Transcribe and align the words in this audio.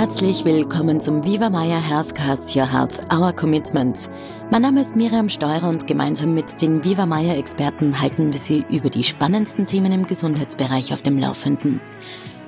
Herzlich 0.00 0.46
willkommen 0.46 0.98
zum 1.02 1.24
Viva 1.24 1.50
Maya 1.50 1.78
Healthcast 1.78 2.56
Your 2.56 2.72
Health, 2.72 3.02
Our 3.12 3.34
Commitment. 3.34 4.10
Mein 4.50 4.62
Name 4.62 4.80
ist 4.80 4.96
Miriam 4.96 5.28
Steurer 5.28 5.68
und 5.68 5.86
gemeinsam 5.86 6.32
mit 6.32 6.62
den 6.62 6.82
Viva 6.82 7.04
Maya 7.04 7.34
Experten 7.34 8.00
halten 8.00 8.32
wir 8.32 8.40
Sie 8.40 8.64
über 8.70 8.88
die 8.88 9.04
spannendsten 9.04 9.66
Themen 9.66 9.92
im 9.92 10.06
Gesundheitsbereich 10.06 10.94
auf 10.94 11.02
dem 11.02 11.18
Laufenden. 11.18 11.82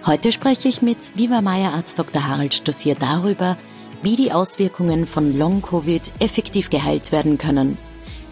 Heute 0.07 0.33
spreche 0.33 0.66
ich 0.69 0.80
mit 0.80 1.19
Viva 1.19 1.43
Maya 1.43 1.73
Arzt 1.73 1.98
Dr. 1.98 2.27
Harald 2.27 2.55
Stossier 2.55 2.95
darüber, 2.95 3.59
wie 4.00 4.16
die 4.16 4.32
Auswirkungen 4.32 5.07
von 5.07 5.37
Long 5.37 5.61
Covid 5.61 6.11
effektiv 6.21 6.71
geheilt 6.71 7.12
werden 7.12 7.37
können. 7.37 7.77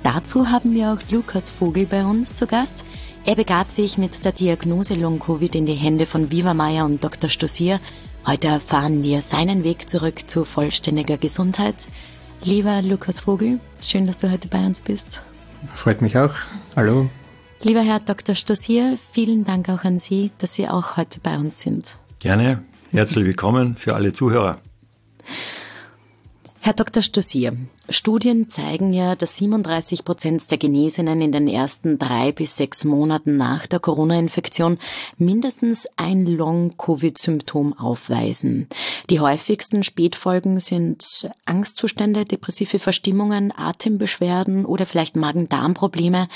Dazu 0.03 0.49
haben 0.49 0.73
wir 0.73 0.95
auch 0.95 1.13
Lukas 1.13 1.51
Vogel 1.51 1.85
bei 1.85 2.07
uns 2.07 2.37
zu 2.37 2.47
Gast. 2.47 2.87
Er 3.27 3.35
begab 3.35 3.71
sich 3.71 3.99
mit 3.99 4.25
der 4.25 4.33
Diagnose 4.33 4.95
Long 4.95 5.19
Covid 5.19 5.57
in 5.57 5.67
die 5.67 5.75
Hände 5.75 6.07
von 6.07 6.33
Viva 6.33 6.55
Maya 6.55 6.87
und 6.87 7.05
Dr. 7.05 7.29
Stossier 7.29 7.81
Heute 8.27 8.49
erfahren 8.49 9.03
wir 9.03 9.23
seinen 9.23 9.65
Weg 9.65 9.89
zurück 9.89 10.29
zu 10.29 10.45
vollständiger 10.45 11.17
Gesundheit. 11.17 11.89
Lieber 12.43 12.83
Lukas 12.83 13.21
Vogel, 13.21 13.61
schön, 13.85 14.07
dass 14.07 14.19
du 14.19 14.31
heute 14.31 14.49
bei 14.49 14.65
uns 14.65 14.83
bist. 14.83 15.23
Freut 15.75 16.03
mich 16.03 16.17
auch. 16.19 16.35
Hallo. 16.77 17.09
Lieber 17.63 17.81
Herr 17.81 18.01
Dr. 18.01 18.35
Stossier, 18.35 18.97
vielen 19.13 19.45
Dank 19.45 19.69
auch 19.69 19.85
an 19.85 19.99
Sie, 19.99 20.31
dass 20.39 20.55
Sie 20.55 20.69
auch 20.69 20.97
heute 20.97 21.21
bei 21.21 21.37
uns 21.37 21.61
sind. 21.61 21.99
Gerne. 22.19 22.63
Herzlich 22.91 23.25
willkommen 23.25 23.77
für 23.77 23.95
alle 23.95 24.13
Zuhörer. 24.13 24.57
Herr 26.61 26.75
Dr. 26.75 27.03
Stossier, 27.03 27.57
Studien 27.93 28.49
zeigen 28.49 28.93
ja, 28.93 29.17
dass 29.17 29.37
37 29.39 30.05
Prozent 30.05 30.49
der 30.49 30.59
Genesenen 30.59 31.21
in 31.21 31.33
den 31.33 31.49
ersten 31.49 31.99
drei 31.99 32.31
bis 32.31 32.57
sechs 32.57 32.85
Monaten 32.85 33.37
nach 33.37 33.67
der 33.67 33.81
Corona-Infektion 33.81 34.79
mindestens 35.19 35.89
ein 35.97 36.25
Long-Covid-Symptom 36.25 37.77
aufweisen. 37.77 38.69
Die 39.11 39.19
häufigsten 39.19 39.83
Spätfolgen 39.83 40.61
sind 40.61 41.29
Angstzustände, 41.45 42.25
depressive 42.25 42.79
Verstimmungen, 42.79 43.53
Atembeschwerden 43.55 44.65
oder 44.65 44.87
vielleicht 44.87 45.17
Magen-Darm-Probleme. 45.17 46.29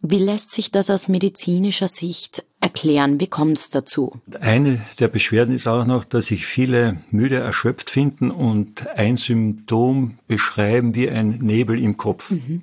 Wie 0.00 0.18
lässt 0.18 0.50
sich 0.50 0.72
das 0.72 0.90
aus 0.90 1.06
medizinischer 1.06 1.86
Sicht 1.86 2.42
erklären? 2.60 3.20
Wie 3.20 3.28
kommt 3.28 3.58
es 3.58 3.70
dazu? 3.70 4.20
Eine 4.40 4.80
der 4.98 5.06
Beschwerden 5.06 5.54
ist 5.54 5.68
auch 5.68 5.84
noch, 5.84 6.02
dass 6.04 6.26
sich 6.26 6.46
viele 6.46 6.96
müde 7.12 7.36
erschöpft 7.36 7.90
finden 7.90 8.32
und 8.32 8.88
ein 8.88 9.16
Symptom 9.16 10.18
beschreiben 10.26 10.96
wie 10.96 11.08
ein 11.08 11.38
Nebel 11.38 11.78
im 11.78 11.96
Kopf. 11.96 12.32
Mhm. 12.32 12.62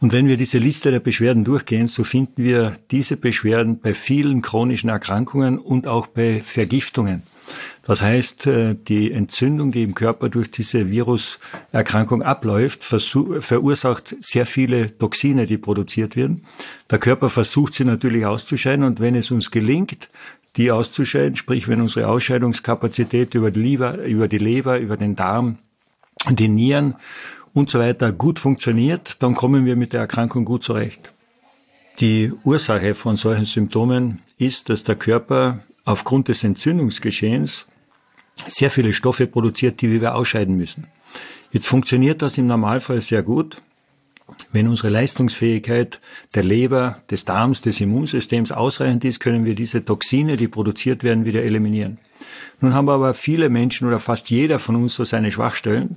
Und 0.00 0.12
wenn 0.12 0.28
wir 0.28 0.38
diese 0.38 0.56
Liste 0.56 0.90
der 0.90 1.00
Beschwerden 1.00 1.44
durchgehen, 1.44 1.88
so 1.88 2.04
finden 2.04 2.42
wir 2.42 2.78
diese 2.90 3.18
Beschwerden 3.18 3.80
bei 3.80 3.92
vielen 3.92 4.40
chronischen 4.40 4.88
Erkrankungen 4.88 5.58
und 5.58 5.86
auch 5.86 6.06
bei 6.06 6.40
Vergiftungen. 6.42 7.24
Das 7.82 8.02
heißt, 8.02 8.46
äh, 8.46 8.76
die 8.76 9.12
Entzündung, 9.12 9.72
die 9.72 9.82
im 9.82 9.94
Körper 9.94 10.28
durch 10.28 10.50
diese 10.50 10.90
Viruserkrankung 10.90 12.22
abläuft, 12.22 12.84
verursacht 12.84 14.16
sehr 14.20 14.46
viele 14.46 14.96
Toxine, 14.98 15.46
die 15.46 15.58
produziert 15.58 16.16
werden. 16.16 16.44
Der 16.90 16.98
Körper 16.98 17.28
versucht 17.28 17.74
sie 17.74 17.84
natürlich 17.84 18.24
auszuscheiden 18.24 18.84
und 18.84 19.00
wenn 19.00 19.14
es 19.14 19.30
uns 19.30 19.50
gelingt, 19.50 20.08
die 20.56 20.70
auszuscheiden, 20.70 21.36
sprich 21.36 21.68
wenn 21.68 21.80
unsere 21.80 22.08
Ausscheidungskapazität 22.08 23.34
über 23.34 23.50
die 23.50 23.60
Leber, 23.60 24.04
über, 24.04 24.28
die 24.28 24.38
Leber, 24.38 24.78
über 24.78 24.96
den 24.96 25.16
Darm, 25.16 25.58
die 26.30 26.48
Nieren 26.48 26.94
und 27.54 27.70
so 27.70 27.78
weiter 27.78 28.12
gut 28.12 28.38
funktioniert, 28.38 29.22
dann 29.22 29.34
kommen 29.34 29.64
wir 29.64 29.76
mit 29.76 29.92
der 29.92 30.00
Erkrankung 30.00 30.44
gut 30.44 30.62
zurecht. 30.62 31.12
Die 32.00 32.32
Ursache 32.44 32.94
von 32.94 33.16
solchen 33.16 33.44
Symptomen 33.44 34.20
ist, 34.38 34.68
dass 34.68 34.84
der 34.84 34.96
Körper 34.96 35.60
aufgrund 35.84 36.28
des 36.28 36.44
Entzündungsgeschehens 36.44 37.66
sehr 38.46 38.70
viele 38.70 38.92
Stoffe 38.92 39.26
produziert, 39.26 39.80
die 39.80 40.00
wir 40.00 40.14
ausscheiden 40.14 40.56
müssen. 40.56 40.86
Jetzt 41.50 41.66
funktioniert 41.66 42.22
das 42.22 42.38
im 42.38 42.46
Normalfall 42.46 43.00
sehr 43.00 43.22
gut, 43.22 43.60
wenn 44.52 44.68
unsere 44.68 44.88
Leistungsfähigkeit 44.88 46.00
der 46.34 46.42
Leber, 46.42 47.02
des 47.10 47.24
Darms, 47.24 47.60
des 47.60 47.80
Immunsystems 47.80 48.52
ausreichend 48.52 49.04
ist, 49.04 49.20
können 49.20 49.44
wir 49.44 49.54
diese 49.54 49.84
Toxine, 49.84 50.36
die 50.36 50.48
produziert 50.48 51.02
werden, 51.04 51.24
wieder 51.24 51.42
eliminieren. 51.42 51.98
Nun 52.60 52.74
haben 52.74 52.88
aber 52.88 53.14
viele 53.14 53.48
Menschen 53.50 53.88
oder 53.88 54.00
fast 54.00 54.30
jeder 54.30 54.58
von 54.58 54.76
uns 54.76 54.94
so 54.94 55.04
seine 55.04 55.32
Schwachstellen. 55.32 55.96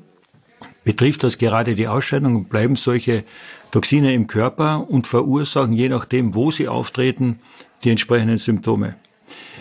Betrifft 0.84 1.24
das 1.24 1.38
gerade 1.38 1.76
die 1.76 1.88
Ausscheidung, 1.88 2.46
bleiben 2.46 2.76
solche 2.76 3.24
Toxine 3.72 4.14
im 4.14 4.28
Körper 4.28 4.90
und 4.90 5.08
verursachen, 5.08 5.74
je 5.74 5.90
nachdem, 5.90 6.36
wo 6.36 6.52
sie 6.52 6.68
auftreten, 6.68 7.40
die 7.84 7.90
entsprechenden 7.90 8.38
Symptome. 8.38 8.96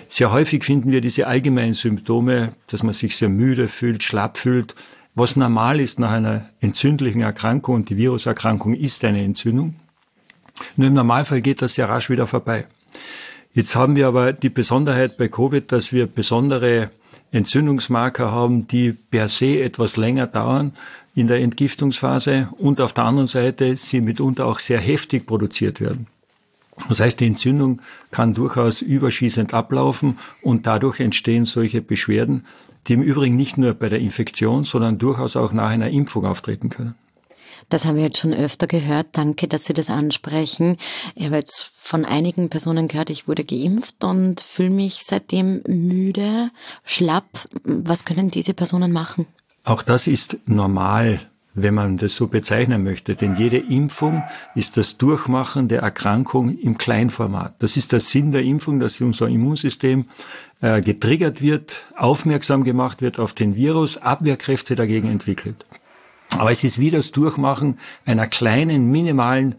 Sehr 0.08 0.32
häufig 0.32 0.64
finden 0.64 0.90
wir 0.90 1.00
diese 1.00 1.26
allgemeinen 1.26 1.74
Symptome, 1.74 2.52
dass 2.66 2.82
man 2.82 2.94
sich 2.94 3.16
sehr 3.16 3.28
müde 3.28 3.68
fühlt, 3.68 4.02
schlapp 4.02 4.36
fühlt, 4.36 4.74
was 5.14 5.36
normal 5.36 5.80
ist 5.80 5.98
nach 5.98 6.10
einer 6.10 6.48
entzündlichen 6.60 7.20
Erkrankung 7.20 7.76
und 7.76 7.90
die 7.90 7.96
Viruserkrankung 7.96 8.74
ist 8.74 9.04
eine 9.04 9.22
Entzündung. 9.22 9.76
Nur 10.76 10.88
im 10.88 10.94
Normalfall 10.94 11.40
geht 11.40 11.62
das 11.62 11.74
sehr 11.74 11.88
rasch 11.88 12.10
wieder 12.10 12.26
vorbei. 12.26 12.66
Jetzt 13.52 13.76
haben 13.76 13.94
wir 13.96 14.08
aber 14.08 14.32
die 14.32 14.48
Besonderheit 14.48 15.16
bei 15.16 15.28
Covid, 15.28 15.70
dass 15.70 15.92
wir 15.92 16.06
besondere 16.06 16.90
Entzündungsmarker 17.30 18.30
haben, 18.30 18.66
die 18.66 18.92
per 18.92 19.28
se 19.28 19.62
etwas 19.62 19.96
länger 19.96 20.26
dauern 20.26 20.72
in 21.14 21.28
der 21.28 21.40
Entgiftungsphase 21.40 22.48
und 22.58 22.80
auf 22.80 22.92
der 22.92 23.04
anderen 23.04 23.28
Seite 23.28 23.76
sie 23.76 24.00
mitunter 24.00 24.46
auch 24.46 24.58
sehr 24.58 24.80
heftig 24.80 25.26
produziert 25.26 25.80
werden. 25.80 26.06
Das 26.88 27.00
heißt, 27.00 27.20
die 27.20 27.26
Entzündung 27.26 27.80
kann 28.10 28.34
durchaus 28.34 28.82
überschießend 28.82 29.54
ablaufen 29.54 30.18
und 30.42 30.66
dadurch 30.66 31.00
entstehen 31.00 31.44
solche 31.44 31.82
Beschwerden, 31.82 32.44
die 32.86 32.94
im 32.94 33.02
Übrigen 33.02 33.36
nicht 33.36 33.56
nur 33.56 33.74
bei 33.74 33.88
der 33.88 34.00
Infektion, 34.00 34.64
sondern 34.64 34.98
durchaus 34.98 35.36
auch 35.36 35.52
nach 35.52 35.68
einer 35.68 35.90
Impfung 35.90 36.26
auftreten 36.26 36.68
können. 36.68 36.94
Das 37.68 37.86
haben 37.86 37.96
wir 37.96 38.04
jetzt 38.04 38.18
schon 38.18 38.34
öfter 38.34 38.66
gehört. 38.66 39.08
Danke, 39.12 39.48
dass 39.48 39.64
Sie 39.64 39.72
das 39.72 39.88
ansprechen. 39.88 40.76
Ich 41.14 41.24
habe 41.24 41.36
jetzt 41.36 41.72
von 41.74 42.04
einigen 42.04 42.50
Personen 42.50 42.88
gehört, 42.88 43.08
ich 43.08 43.26
wurde 43.26 43.44
geimpft 43.44 44.04
und 44.04 44.40
fühle 44.40 44.70
mich 44.70 45.04
seitdem 45.04 45.62
müde, 45.66 46.50
schlapp. 46.84 47.48
Was 47.64 48.04
können 48.04 48.30
diese 48.30 48.52
Personen 48.52 48.92
machen? 48.92 49.26
Auch 49.64 49.82
das 49.82 50.06
ist 50.06 50.38
normal 50.44 51.20
wenn 51.54 51.74
man 51.74 51.96
das 51.96 52.16
so 52.16 52.26
bezeichnen 52.26 52.82
möchte. 52.82 53.14
Denn 53.14 53.36
jede 53.36 53.58
Impfung 53.58 54.22
ist 54.54 54.76
das 54.76 54.98
Durchmachen 54.98 55.68
der 55.68 55.82
Erkrankung 55.82 56.58
im 56.58 56.78
Kleinformat. 56.78 57.54
Das 57.60 57.76
ist 57.76 57.92
der 57.92 58.00
Sinn 58.00 58.32
der 58.32 58.42
Impfung, 58.42 58.80
dass 58.80 59.00
unser 59.00 59.28
Immunsystem 59.28 60.06
äh, 60.60 60.82
getriggert 60.82 61.40
wird, 61.40 61.84
aufmerksam 61.96 62.64
gemacht 62.64 63.02
wird 63.02 63.18
auf 63.18 63.32
den 63.32 63.54
Virus, 63.54 63.98
Abwehrkräfte 63.98 64.74
dagegen 64.74 65.08
entwickelt. 65.08 65.64
Aber 66.38 66.50
es 66.50 66.64
ist 66.64 66.80
wie 66.80 66.90
das 66.90 67.12
Durchmachen 67.12 67.78
einer 68.04 68.26
kleinen, 68.26 68.90
minimalen 68.90 69.54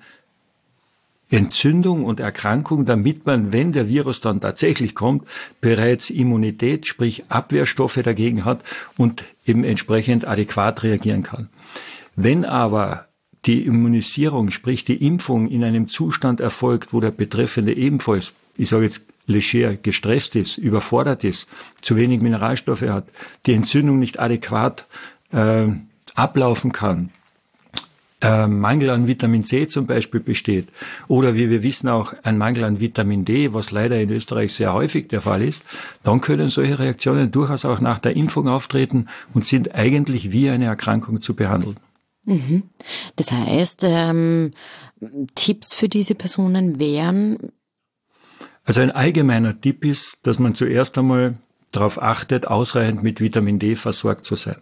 Entzündung 1.29 2.05
und 2.05 2.19
Erkrankung, 2.19 2.85
damit 2.85 3.25
man, 3.25 3.51
wenn 3.51 3.71
der 3.71 3.89
Virus 3.89 4.21
dann 4.21 4.41
tatsächlich 4.41 4.93
kommt, 4.93 5.27
bereits 5.59 6.09
Immunität, 6.09 6.85
sprich 6.85 7.25
Abwehrstoffe 7.29 7.99
dagegen 8.03 8.45
hat 8.45 8.63
und 8.97 9.25
eben 9.45 9.63
entsprechend 9.63 10.27
adäquat 10.27 10.83
reagieren 10.83 11.23
kann. 11.23 11.49
Wenn 12.15 12.45
aber 12.45 13.07
die 13.45 13.65
Immunisierung, 13.65 14.51
sprich 14.51 14.85
die 14.85 15.05
Impfung 15.05 15.49
in 15.49 15.63
einem 15.63 15.87
Zustand 15.87 16.39
erfolgt, 16.39 16.93
wo 16.93 16.99
der 16.99 17.11
Betreffende 17.11 17.73
ebenfalls, 17.73 18.33
ich 18.57 18.69
sage 18.69 18.85
jetzt 18.85 19.05
leger, 19.27 19.75
gestresst 19.75 20.35
ist, 20.35 20.57
überfordert 20.57 21.23
ist, 21.23 21.47
zu 21.81 21.95
wenig 21.95 22.21
Mineralstoffe 22.21 22.83
hat, 22.83 23.07
die 23.45 23.53
Entzündung 23.53 23.99
nicht 23.99 24.19
adäquat 24.19 24.85
äh, 25.31 25.67
ablaufen 26.15 26.71
kann, 26.71 27.09
äh, 28.21 28.47
Mangel 28.47 28.89
an 28.89 29.07
Vitamin 29.07 29.45
C 29.45 29.67
zum 29.67 29.87
Beispiel 29.87 30.19
besteht 30.19 30.67
oder 31.07 31.35
wie 31.35 31.49
wir 31.49 31.63
wissen 31.63 31.89
auch 31.89 32.13
ein 32.23 32.37
Mangel 32.37 32.63
an 32.63 32.79
Vitamin 32.79 33.25
D, 33.25 33.53
was 33.53 33.71
leider 33.71 33.99
in 33.99 34.09
Österreich 34.09 34.53
sehr 34.53 34.73
häufig 34.73 35.07
der 35.09 35.21
Fall 35.21 35.41
ist, 35.41 35.63
dann 36.03 36.21
können 36.21 36.49
solche 36.49 36.79
Reaktionen 36.79 37.31
durchaus 37.31 37.65
auch 37.65 37.79
nach 37.79 37.99
der 37.99 38.15
Impfung 38.15 38.47
auftreten 38.47 39.07
und 39.33 39.45
sind 39.45 39.75
eigentlich 39.75 40.31
wie 40.31 40.49
eine 40.49 40.65
Erkrankung 40.65 41.21
zu 41.21 41.35
behandeln. 41.35 41.77
Mhm. 42.23 42.63
Das 43.17 43.31
heißt, 43.31 43.81
ähm, 43.83 44.51
Tipps 45.35 45.73
für 45.73 45.89
diese 45.89 46.15
Personen 46.15 46.79
wären? 46.79 47.51
Also 48.63 48.81
ein 48.81 48.91
allgemeiner 48.91 49.59
Tipp 49.59 49.85
ist, 49.85 50.19
dass 50.23 50.39
man 50.39 50.55
zuerst 50.55 50.97
einmal 50.97 51.35
darauf 51.71 52.01
achtet, 52.01 52.47
ausreichend 52.47 53.03
mit 53.03 53.19
Vitamin 53.19 53.59
D 53.59 53.75
versorgt 53.75 54.25
zu 54.25 54.35
sein. 54.35 54.57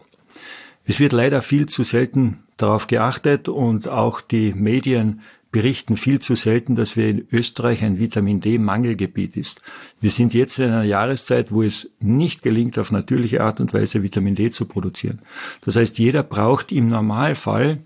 Es 0.86 1.00
wird 1.00 1.14
leider 1.14 1.42
viel 1.42 1.68
zu 1.68 1.84
selten 1.84 2.44
darauf 2.58 2.88
geachtet 2.88 3.48
und 3.48 3.88
auch 3.88 4.22
die 4.22 4.54
Medien 4.54 5.22
berichten 5.52 5.98
viel 5.98 6.20
zu 6.20 6.36
selten, 6.36 6.76
dass 6.76 6.98
wir 6.98 7.08
in 7.08 7.28
Österreich 7.32 7.84
ein 7.84 8.00
Vitamin 8.00 8.42
D-Mangelgebiet 8.42 9.38
ist. 9.38 9.62
Wir 10.02 10.10
sind 10.10 10.34
jetzt 10.34 10.58
in 10.58 10.66
einer 10.66 10.84
Jahreszeit, 10.84 11.52
wo 11.52 11.62
es 11.62 11.92
nicht 12.00 12.42
gelingt, 12.42 12.80
auf 12.80 12.92
natürliche 12.92 13.42
Art 13.42 13.60
und 13.60 13.72
Weise 13.72 14.02
Vitamin 14.02 14.34
D 14.34 14.50
zu 14.50 14.66
produzieren. 14.66 15.20
Das 15.62 15.76
heißt, 15.76 16.00
jeder 16.00 16.24
braucht 16.24 16.72
im 16.72 16.90
Normalfall 16.90 17.78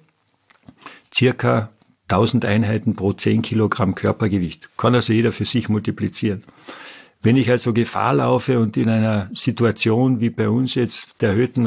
circa 1.13 1.69
1000 2.07 2.45
Einheiten 2.45 2.95
pro 2.95 3.11
10 3.11 3.41
Kilogramm 3.41 3.95
Körpergewicht. 3.95 4.69
Kann 4.77 4.95
also 4.95 5.11
jeder 5.11 5.33
für 5.33 5.45
sich 5.45 5.67
multiplizieren. 5.67 6.43
Wenn 7.21 7.35
ich 7.35 7.49
also 7.49 7.73
Gefahr 7.73 8.13
laufe 8.13 8.59
und 8.59 8.77
in 8.77 8.87
einer 8.87 9.29
Situation 9.33 10.21
wie 10.21 10.29
bei 10.29 10.47
uns 10.47 10.75
jetzt 10.75 11.21
der 11.21 11.31
erhöhten 11.31 11.65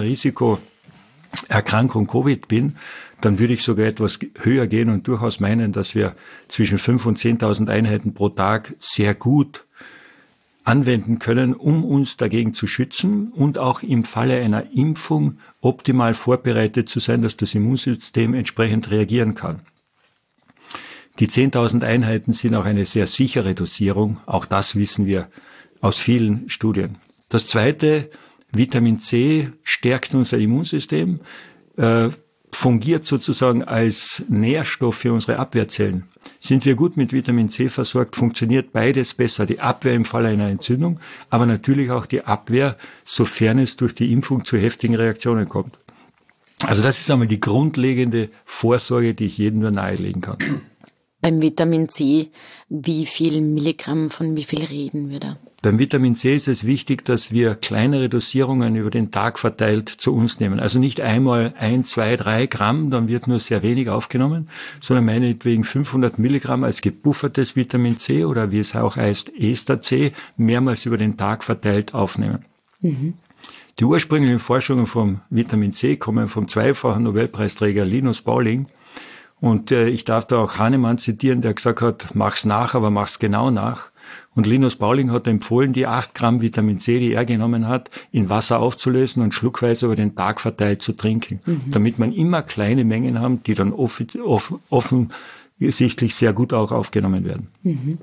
Risikoerkrankung 1.33 2.07
Covid 2.07 2.49
bin, 2.49 2.77
dann 3.21 3.39
würde 3.39 3.55
ich 3.55 3.63
sogar 3.63 3.87
etwas 3.87 4.19
höher 4.41 4.67
gehen 4.67 4.89
und 4.89 5.07
durchaus 5.07 5.41
meinen, 5.41 5.73
dass 5.73 5.95
wir 5.95 6.15
zwischen 6.49 6.79
5.000 6.79 7.07
und 7.07 7.19
10.000 7.19 7.69
Einheiten 7.69 8.15
pro 8.15 8.29
Tag 8.31 8.75
sehr 8.79 9.15
gut 9.15 9.67
anwenden 10.65 11.19
können, 11.19 11.55
um 11.55 11.85
uns 11.85 12.17
dagegen 12.17 12.55
zu 12.55 12.67
schützen 12.67 13.33
und 13.33 13.59
auch 13.59 13.83
im 13.83 14.05
Falle 14.05 14.41
einer 14.41 14.73
Impfung 14.73 15.39
optimal 15.61 16.15
vorbereitet 16.15 16.89
zu 16.89 17.01
sein, 17.01 17.23
dass 17.23 17.37
das 17.37 17.55
Immunsystem 17.55 18.35
entsprechend 18.35 18.91
reagieren 18.91 19.35
kann. 19.35 19.63
Die 21.19 21.29
10.000 21.29 21.83
Einheiten 21.83 22.33
sind 22.33 22.55
auch 22.55 22.65
eine 22.65 22.85
sehr 22.85 23.07
sichere 23.07 23.55
Dosierung. 23.55 24.19
Auch 24.27 24.47
das 24.47 24.77
wissen 24.77 25.07
wir 25.07 25.29
aus 25.81 25.99
vielen 25.99 26.49
Studien. 26.49 26.97
Das 27.29 27.47
zweite, 27.47 28.11
Vitamin 28.53 28.99
C 28.99 29.51
stärkt 29.63 30.15
unser 30.15 30.39
Immunsystem, 30.39 31.21
äh, 31.77 32.09
fungiert 32.53 33.07
sozusagen 33.07 33.65
als 33.65 34.25
Nährstoff 34.29 34.97
für 34.97 35.13
unsere 35.13 35.39
Abwehrzellen. 35.39 36.05
Sind 36.41 36.65
wir 36.65 36.75
gut 36.75 36.97
mit 36.97 37.13
Vitamin 37.13 37.49
C 37.49 37.69
versorgt, 37.69 38.17
funktioniert 38.17 38.73
beides 38.73 39.15
besser. 39.15 39.47
Die 39.47 39.61
Abwehr 39.61 39.95
im 39.95 40.05
Falle 40.05 40.29
einer 40.29 40.49
Entzündung, 40.49 41.01
aber 41.31 41.47
natürlich 41.47 41.91
auch 41.91 42.07
die 42.07 42.25
Abwehr, 42.25 42.77
sofern 43.05 43.59
es 43.59 43.77
durch 43.77 43.95
die 43.95 44.13
Impfung 44.13 44.45
zu 44.45 44.59
heftigen 44.59 44.95
Reaktionen 44.95 45.49
kommt. 45.49 45.79
Also 46.63 46.83
das 46.83 47.01
ist 47.01 47.11
einmal 47.11 47.29
die 47.29 47.41
grundlegende 47.41 48.29
Vorsorge, 48.45 49.15
die 49.15 49.27
ich 49.27 49.39
jedem 49.39 49.61
nur 49.61 49.71
nahelegen 49.71 50.21
kann. 50.21 50.39
Beim 51.21 51.43
Vitamin 51.43 51.89
C, 51.91 52.31
wie 52.71 53.05
viel 53.05 53.43
Milligramm 53.43 54.11
von 54.11 54.37
wie 54.37 54.45
viel 54.45 54.65
reden 54.65 55.11
wir 55.11 55.21
da? 55.21 55.37
Beim 55.63 55.79
Vitamin 55.79 56.17
C 56.17 56.35
ist 56.35 56.49
es 56.49 56.65
wichtig, 56.65 57.05
dass 57.05 57.31
wir 57.31 57.55
kleinere 57.55 58.09
Dosierungen 58.09 58.77
über 58.77 58.89
den 58.89 59.11
Tag 59.11 59.39
verteilt 59.39 59.91
zu 59.91 60.15
uns 60.15 60.41
nehmen. 60.41 60.59
Also 60.59 60.79
nicht 60.79 61.03
einmal 61.03 61.53
ein, 61.59 61.85
zwei, 61.85 62.17
drei 62.17 62.47
Gramm, 62.47 62.91
dann 62.91 63.09
wird 63.09 63.29
nur 63.29 63.39
sehr 63.39 63.63
wenig 63.63 63.91
aufgenommen, 63.91 64.49
sondern 64.81 65.05
meinetwegen 65.05 65.65
500 65.65 66.19
Milligramm 66.19 66.65
als 66.65 66.81
gebuffertes 66.81 67.57
Vitamin 67.57 67.99
C 67.99 68.25
oder 68.25 68.51
wie 68.51 68.61
es 68.61 68.75
auch 68.75 68.97
heißt, 68.97 69.31
Ester 69.39 69.83
C, 69.83 70.13
mehrmals 70.39 70.87
über 70.87 70.97
den 70.97 71.19
Tag 71.19 71.45
verteilt 71.45 71.93
aufnehmen. 71.93 72.47
Mhm. 72.81 73.15
Die 73.79 73.85
ursprünglichen 73.85 74.39
Forschungen 74.39 74.87
vom 74.87 75.21
Vitamin 75.29 75.73
C 75.73 75.97
kommen 75.97 76.29
vom 76.29 76.49
zweifachen 76.49 77.03
Nobelpreisträger 77.03 77.85
Linus 77.85 78.23
Pauling. 78.23 78.67
Und 79.41 79.71
äh, 79.71 79.89
ich 79.89 80.05
darf 80.05 80.27
da 80.27 80.39
auch 80.39 80.59
Hahnemann 80.59 80.99
zitieren, 80.99 81.41
der 81.41 81.55
gesagt 81.55 81.81
hat, 81.81 82.15
mach's 82.15 82.45
nach, 82.45 82.75
aber 82.75 82.91
mach's 82.91 83.19
genau 83.19 83.51
nach. 83.51 83.91
Und 84.35 84.47
Linus 84.47 84.77
Pauling 84.77 85.11
hat 85.11 85.27
empfohlen, 85.27 85.73
die 85.73 85.87
acht 85.87 86.15
Gramm 86.15 86.41
Vitamin 86.41 86.81
C, 86.81 86.99
die 86.99 87.15
er 87.15 87.25
genommen 87.25 87.67
hat, 87.67 87.91
in 88.13 88.29
Wasser 88.29 88.61
aufzulösen 88.61 89.23
und 89.23 89.35
schluckweise 89.35 89.87
über 89.87 89.97
den 89.97 90.15
Tag 90.15 90.41
verteilt 90.41 90.83
zu 90.83 90.93
trinken, 90.93 91.41
mhm. 91.47 91.71
damit 91.71 91.99
man 91.99 92.13
immer 92.13 92.43
kleine 92.43 92.85
Mengen 92.85 93.19
haben, 93.19 93.43
die 93.43 93.55
dann 93.55 93.73
offen, 93.73 94.09
offen, 94.25 94.61
offensichtlich 94.69 96.15
sehr 96.15 96.33
gut 96.33 96.53
auch 96.53 96.71
aufgenommen 96.71 97.25
werden. 97.25 97.49
Mhm. 97.63 97.99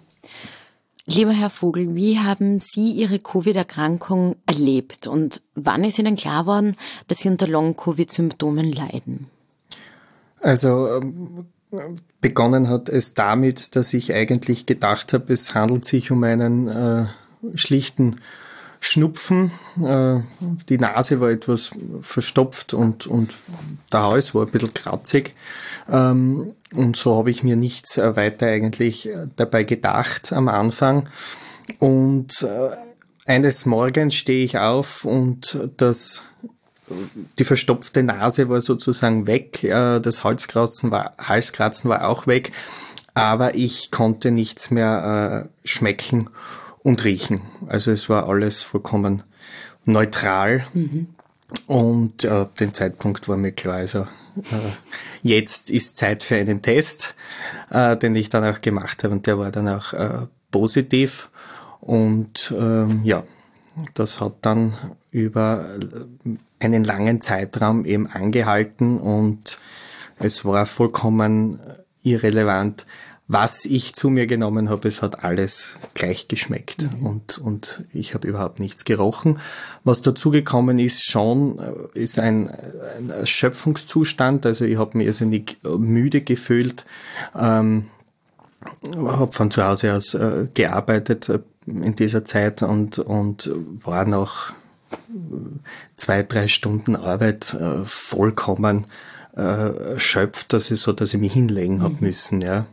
Lieber 1.05 1.31
Herr 1.31 1.49
Vogel, 1.49 1.95
wie 1.95 2.19
haben 2.19 2.59
Sie 2.59 2.91
Ihre 2.91 3.19
Covid-Erkrankung 3.19 4.35
erlebt 4.45 5.07
und 5.07 5.41
wann 5.55 5.85
ist 5.85 5.99
Ihnen 5.99 6.17
klar 6.17 6.45
worden, 6.45 6.75
dass 7.07 7.19
Sie 7.19 7.29
unter 7.29 7.47
Long-Covid-Symptomen 7.47 8.73
leiden? 8.73 9.27
Also 10.41 11.01
ähm, 11.01 11.45
begonnen 12.21 12.69
hat 12.69 12.89
es 12.89 13.13
damit, 13.13 13.75
dass 13.75 13.93
ich 13.93 14.13
eigentlich 14.13 14.65
gedacht 14.65 15.13
habe, 15.13 15.33
es 15.33 15.53
handelt 15.53 15.85
sich 15.85 16.11
um 16.11 16.23
einen 16.23 16.67
äh, 16.67 17.05
schlichten 17.55 18.17
Schnupfen. 18.79 19.51
Äh, 19.83 20.19
die 20.69 20.77
Nase 20.77 21.19
war 21.19 21.29
etwas 21.29 21.71
verstopft 22.01 22.73
und, 22.73 23.07
und 23.07 23.35
der 23.91 24.03
Hals 24.03 24.35
war 24.35 24.45
ein 24.45 24.51
bisschen 24.51 24.73
kratzig. 24.73 25.33
Ähm, 25.89 26.53
und 26.73 26.95
so 26.95 27.17
habe 27.17 27.31
ich 27.31 27.43
mir 27.43 27.55
nichts 27.55 27.97
weiter 27.97 28.47
eigentlich 28.47 29.09
dabei 29.35 29.63
gedacht 29.63 30.31
am 30.31 30.47
Anfang. 30.47 31.09
Und 31.79 32.41
äh, 32.43 32.69
eines 33.25 33.65
Morgens 33.65 34.15
stehe 34.15 34.45
ich 34.45 34.57
auf 34.57 35.03
und 35.03 35.59
das 35.77 36.23
die 37.37 37.43
verstopfte 37.43 38.03
Nase 38.03 38.49
war 38.49 38.61
sozusagen 38.61 39.27
weg, 39.27 39.63
äh, 39.63 39.99
das 39.99 40.23
Halskratzen 40.23 40.91
war, 40.91 41.15
Halskratzen 41.17 41.89
war 41.89 42.07
auch 42.07 42.27
weg, 42.27 42.51
aber 43.13 43.55
ich 43.55 43.91
konnte 43.91 44.31
nichts 44.31 44.71
mehr 44.71 45.49
äh, 45.63 45.67
schmecken 45.67 46.29
und 46.83 47.03
riechen. 47.03 47.41
Also 47.67 47.91
es 47.91 48.09
war 48.09 48.29
alles 48.29 48.61
vollkommen 48.61 49.23
neutral. 49.85 50.67
Mhm. 50.73 51.07
Und 51.65 52.23
äh, 52.25 52.45
den 52.59 52.73
Zeitpunkt 52.73 53.27
war 53.29 53.37
mir 53.37 53.53
klar, 53.53 53.77
also 53.77 54.01
äh, 54.01 54.71
jetzt 55.21 55.69
ist 55.69 55.97
Zeit 55.97 56.21
für 56.21 56.35
einen 56.35 56.61
Test, 56.61 57.15
äh, 57.69 57.95
den 57.95 58.15
ich 58.15 58.29
dann 58.29 58.43
auch 58.43 58.61
gemacht 58.61 59.03
habe 59.03 59.13
und 59.13 59.27
der 59.27 59.39
war 59.39 59.51
dann 59.51 59.67
auch 59.69 59.93
äh, 59.93 60.27
positiv. 60.51 61.29
Und 61.79 62.53
ähm, 62.57 63.01
ja, 63.03 63.23
das 63.93 64.19
hat 64.19 64.33
dann 64.41 64.73
über 65.11 65.69
einen 66.59 66.83
langen 66.83 67.21
Zeitraum 67.21 67.85
eben 67.85 68.07
angehalten 68.07 68.97
und 68.97 69.59
es 70.19 70.45
war 70.45 70.65
vollkommen 70.65 71.59
irrelevant, 72.03 72.85
was 73.27 73.65
ich 73.65 73.93
zu 73.93 74.09
mir 74.09 74.25
genommen 74.25 74.69
habe. 74.69 74.87
Es 74.87 75.01
hat 75.01 75.23
alles 75.23 75.77
gleich 75.93 76.27
geschmeckt 76.27 76.89
mhm. 76.91 77.05
und, 77.05 77.37
und 77.37 77.85
ich 77.93 78.13
habe 78.13 78.27
überhaupt 78.27 78.59
nichts 78.59 78.85
gerochen. 78.85 79.39
Was 79.83 80.01
dazugekommen 80.01 80.79
ist 80.79 81.03
schon, 81.03 81.59
äh, 81.59 81.99
ist 81.99 82.19
ein, 82.19 82.49
ein 82.97 83.09
Erschöpfungszustand. 83.09 84.45
Also 84.45 84.65
ich 84.65 84.77
habe 84.77 84.97
mich 84.97 85.07
irrsinnig 85.07 85.57
müde 85.63 86.21
gefühlt. 86.21 86.85
Ähm, 87.35 87.87
habe 88.95 89.31
von 89.33 89.51
zu 89.51 89.63
Hause 89.63 89.93
aus 89.93 90.13
äh, 90.13 90.47
gearbeitet 90.53 91.29
äh, 91.29 91.39
in 91.67 91.95
dieser 91.95 92.23
Zeit 92.25 92.63
und, 92.63 92.97
und 92.97 93.51
war 93.83 94.05
noch 94.05 94.53
zwei, 95.95 96.23
drei 96.23 96.47
Stunden 96.47 96.95
Arbeit 96.95 97.53
äh, 97.53 97.85
vollkommen 97.85 98.85
äh, 99.35 99.41
erschöpft, 99.41 100.53
dass 100.53 100.71
ich 100.71 100.79
so, 100.79 100.93
dass 100.93 101.13
ich 101.13 101.19
mich 101.19 101.33
hinlegen 101.33 101.77
mhm. 101.77 101.83
habe 101.83 101.97
müssen, 101.99 102.41
ja. 102.41 102.65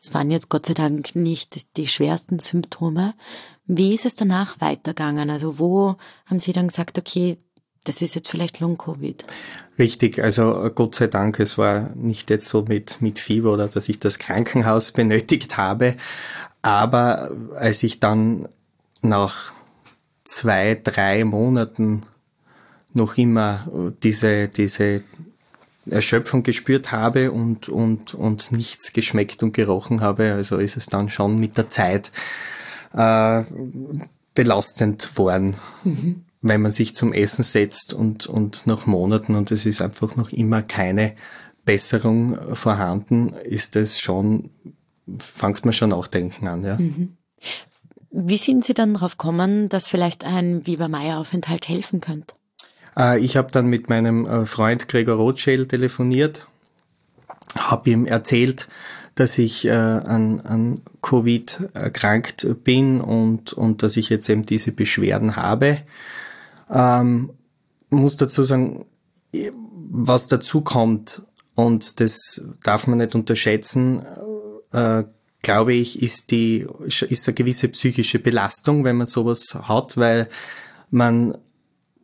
Es 0.00 0.12
waren 0.12 0.30
jetzt 0.30 0.50
Gott 0.50 0.66
sei 0.66 0.74
Dank 0.74 1.16
nicht 1.16 1.76
die 1.78 1.88
schwersten 1.88 2.38
Symptome. 2.38 3.14
Wie 3.66 3.94
ist 3.94 4.04
es 4.04 4.14
danach 4.14 4.60
weitergegangen? 4.60 5.30
Also 5.30 5.58
wo 5.58 5.96
haben 6.26 6.40
Sie 6.40 6.52
dann 6.52 6.68
gesagt, 6.68 6.98
okay, 6.98 7.38
das 7.84 8.02
ist 8.02 8.14
jetzt 8.14 8.28
vielleicht 8.28 8.60
Long-Covid? 8.60 9.24
Richtig, 9.78 10.22
also 10.22 10.70
Gott 10.74 10.94
sei 10.94 11.06
Dank, 11.06 11.40
es 11.40 11.56
war 11.58 11.90
nicht 11.94 12.30
jetzt 12.30 12.48
so 12.48 12.62
mit, 12.62 13.00
mit 13.00 13.18
Fieber 13.18 13.52
oder 13.52 13.68
dass 13.68 13.88
ich 13.88 13.98
das 13.98 14.18
Krankenhaus 14.18 14.92
benötigt 14.92 15.56
habe. 15.56 15.96
Aber 16.60 17.30
als 17.56 17.82
ich 17.82 18.00
dann 18.00 18.48
nach 19.02 19.52
zwei, 20.24 20.80
drei 20.82 21.24
Monaten 21.24 22.02
noch 22.92 23.16
immer 23.18 23.68
diese, 24.02 24.48
diese 24.48 25.02
Erschöpfung 25.90 26.42
gespürt 26.42 26.92
habe 26.92 27.30
und, 27.32 27.68
und, 27.68 28.14
und 28.14 28.52
nichts 28.52 28.92
geschmeckt 28.92 29.42
und 29.42 29.52
gerochen 29.52 30.00
habe. 30.00 30.32
Also 30.32 30.58
ist 30.58 30.76
es 30.76 30.86
dann 30.86 31.10
schon 31.10 31.38
mit 31.38 31.58
der 31.58 31.68
Zeit 31.68 32.10
äh, 32.94 33.42
belastend 34.34 35.16
worden, 35.18 35.54
mhm. 35.84 36.24
wenn 36.40 36.62
man 36.62 36.72
sich 36.72 36.94
zum 36.94 37.12
Essen 37.12 37.44
setzt 37.44 37.92
und, 37.92 38.26
und 38.26 38.66
nach 38.66 38.86
Monaten 38.86 39.34
und 39.34 39.50
es 39.50 39.66
ist 39.66 39.82
einfach 39.82 40.16
noch 40.16 40.30
immer 40.30 40.62
keine 40.62 41.14
Besserung 41.64 42.38
vorhanden, 42.54 43.32
ist 43.44 43.76
es 43.76 44.00
schon, 44.00 44.50
fängt 45.18 45.64
man 45.64 45.72
schon 45.72 45.90
nachdenken 45.90 46.48
an. 46.48 46.64
Ja. 46.64 46.76
Mhm. 46.76 47.16
Wie 48.16 48.36
sind 48.36 48.64
Sie 48.64 48.74
dann 48.74 48.94
darauf 48.94 49.18
gekommen, 49.18 49.68
dass 49.68 49.88
vielleicht 49.88 50.24
ein 50.24 50.64
Viva-Meier-Aufenthalt 50.68 51.68
helfen 51.68 52.00
könnte? 52.00 52.36
Äh, 52.96 53.18
ich 53.18 53.36
habe 53.36 53.50
dann 53.50 53.66
mit 53.66 53.88
meinem 53.88 54.24
äh, 54.24 54.46
Freund 54.46 54.86
Gregor 54.86 55.16
Rothschild 55.16 55.70
telefoniert, 55.70 56.46
habe 57.58 57.90
ihm 57.90 58.06
erzählt, 58.06 58.68
dass 59.16 59.36
ich 59.36 59.64
äh, 59.64 59.72
an, 59.72 60.40
an 60.42 60.82
Covid 61.02 61.70
erkrankt 61.74 62.46
bin 62.62 63.00
und, 63.00 63.52
und 63.52 63.82
dass 63.82 63.96
ich 63.96 64.10
jetzt 64.10 64.28
eben 64.28 64.42
diese 64.42 64.70
Beschwerden 64.70 65.34
habe. 65.34 65.78
Ähm, 66.70 67.30
muss 67.90 68.16
dazu 68.16 68.44
sagen, 68.44 68.86
was 69.90 70.28
dazu 70.28 70.60
kommt, 70.60 71.22
und 71.56 71.98
das 71.98 72.48
darf 72.62 72.86
man 72.86 72.98
nicht 72.98 73.16
unterschätzen, 73.16 74.04
äh, 74.72 75.02
glaube 75.44 75.74
ich, 75.74 76.02
ist 76.02 76.32
die, 76.32 76.66
ist 76.86 77.28
eine 77.28 77.34
gewisse 77.34 77.68
psychische 77.68 78.18
Belastung, 78.18 78.82
wenn 78.82 78.96
man 78.96 79.06
sowas 79.06 79.56
hat, 79.68 79.96
weil 79.96 80.28
man 80.90 81.34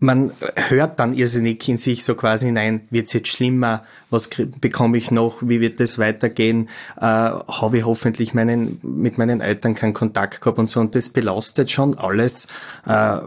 man 0.01 0.33
hört 0.57 0.99
dann 0.99 1.13
irrsinnig 1.13 1.69
in 1.69 1.77
sich 1.77 2.05
so 2.05 2.15
quasi 2.15 2.47
hinein, 2.47 2.81
wird 2.91 3.09
es 3.09 3.13
jetzt 3.13 3.29
schlimmer, 3.29 3.85
was 4.09 4.31
bekomme 4.61 4.97
ich 4.97 5.11
noch, 5.11 5.43
wie 5.43 5.61
wird 5.61 5.79
es 5.79 5.99
weitergehen, 5.99 6.71
äh, 6.97 7.03
habe 7.03 7.79
ich 7.79 7.85
hoffentlich 7.85 8.33
meinen, 8.33 8.81
mit 8.83 9.19
meinen 9.19 9.43
Eltern 9.43 9.75
keinen 9.75 9.93
Kontakt 9.93 10.41
gehabt 10.41 10.59
und 10.59 10.69
so. 10.69 10.81
Und 10.81 10.95
das 10.95 11.11
belastet 11.11 11.71
schon 11.71 11.99
alles, 11.99 12.49
äh, 12.87 13.19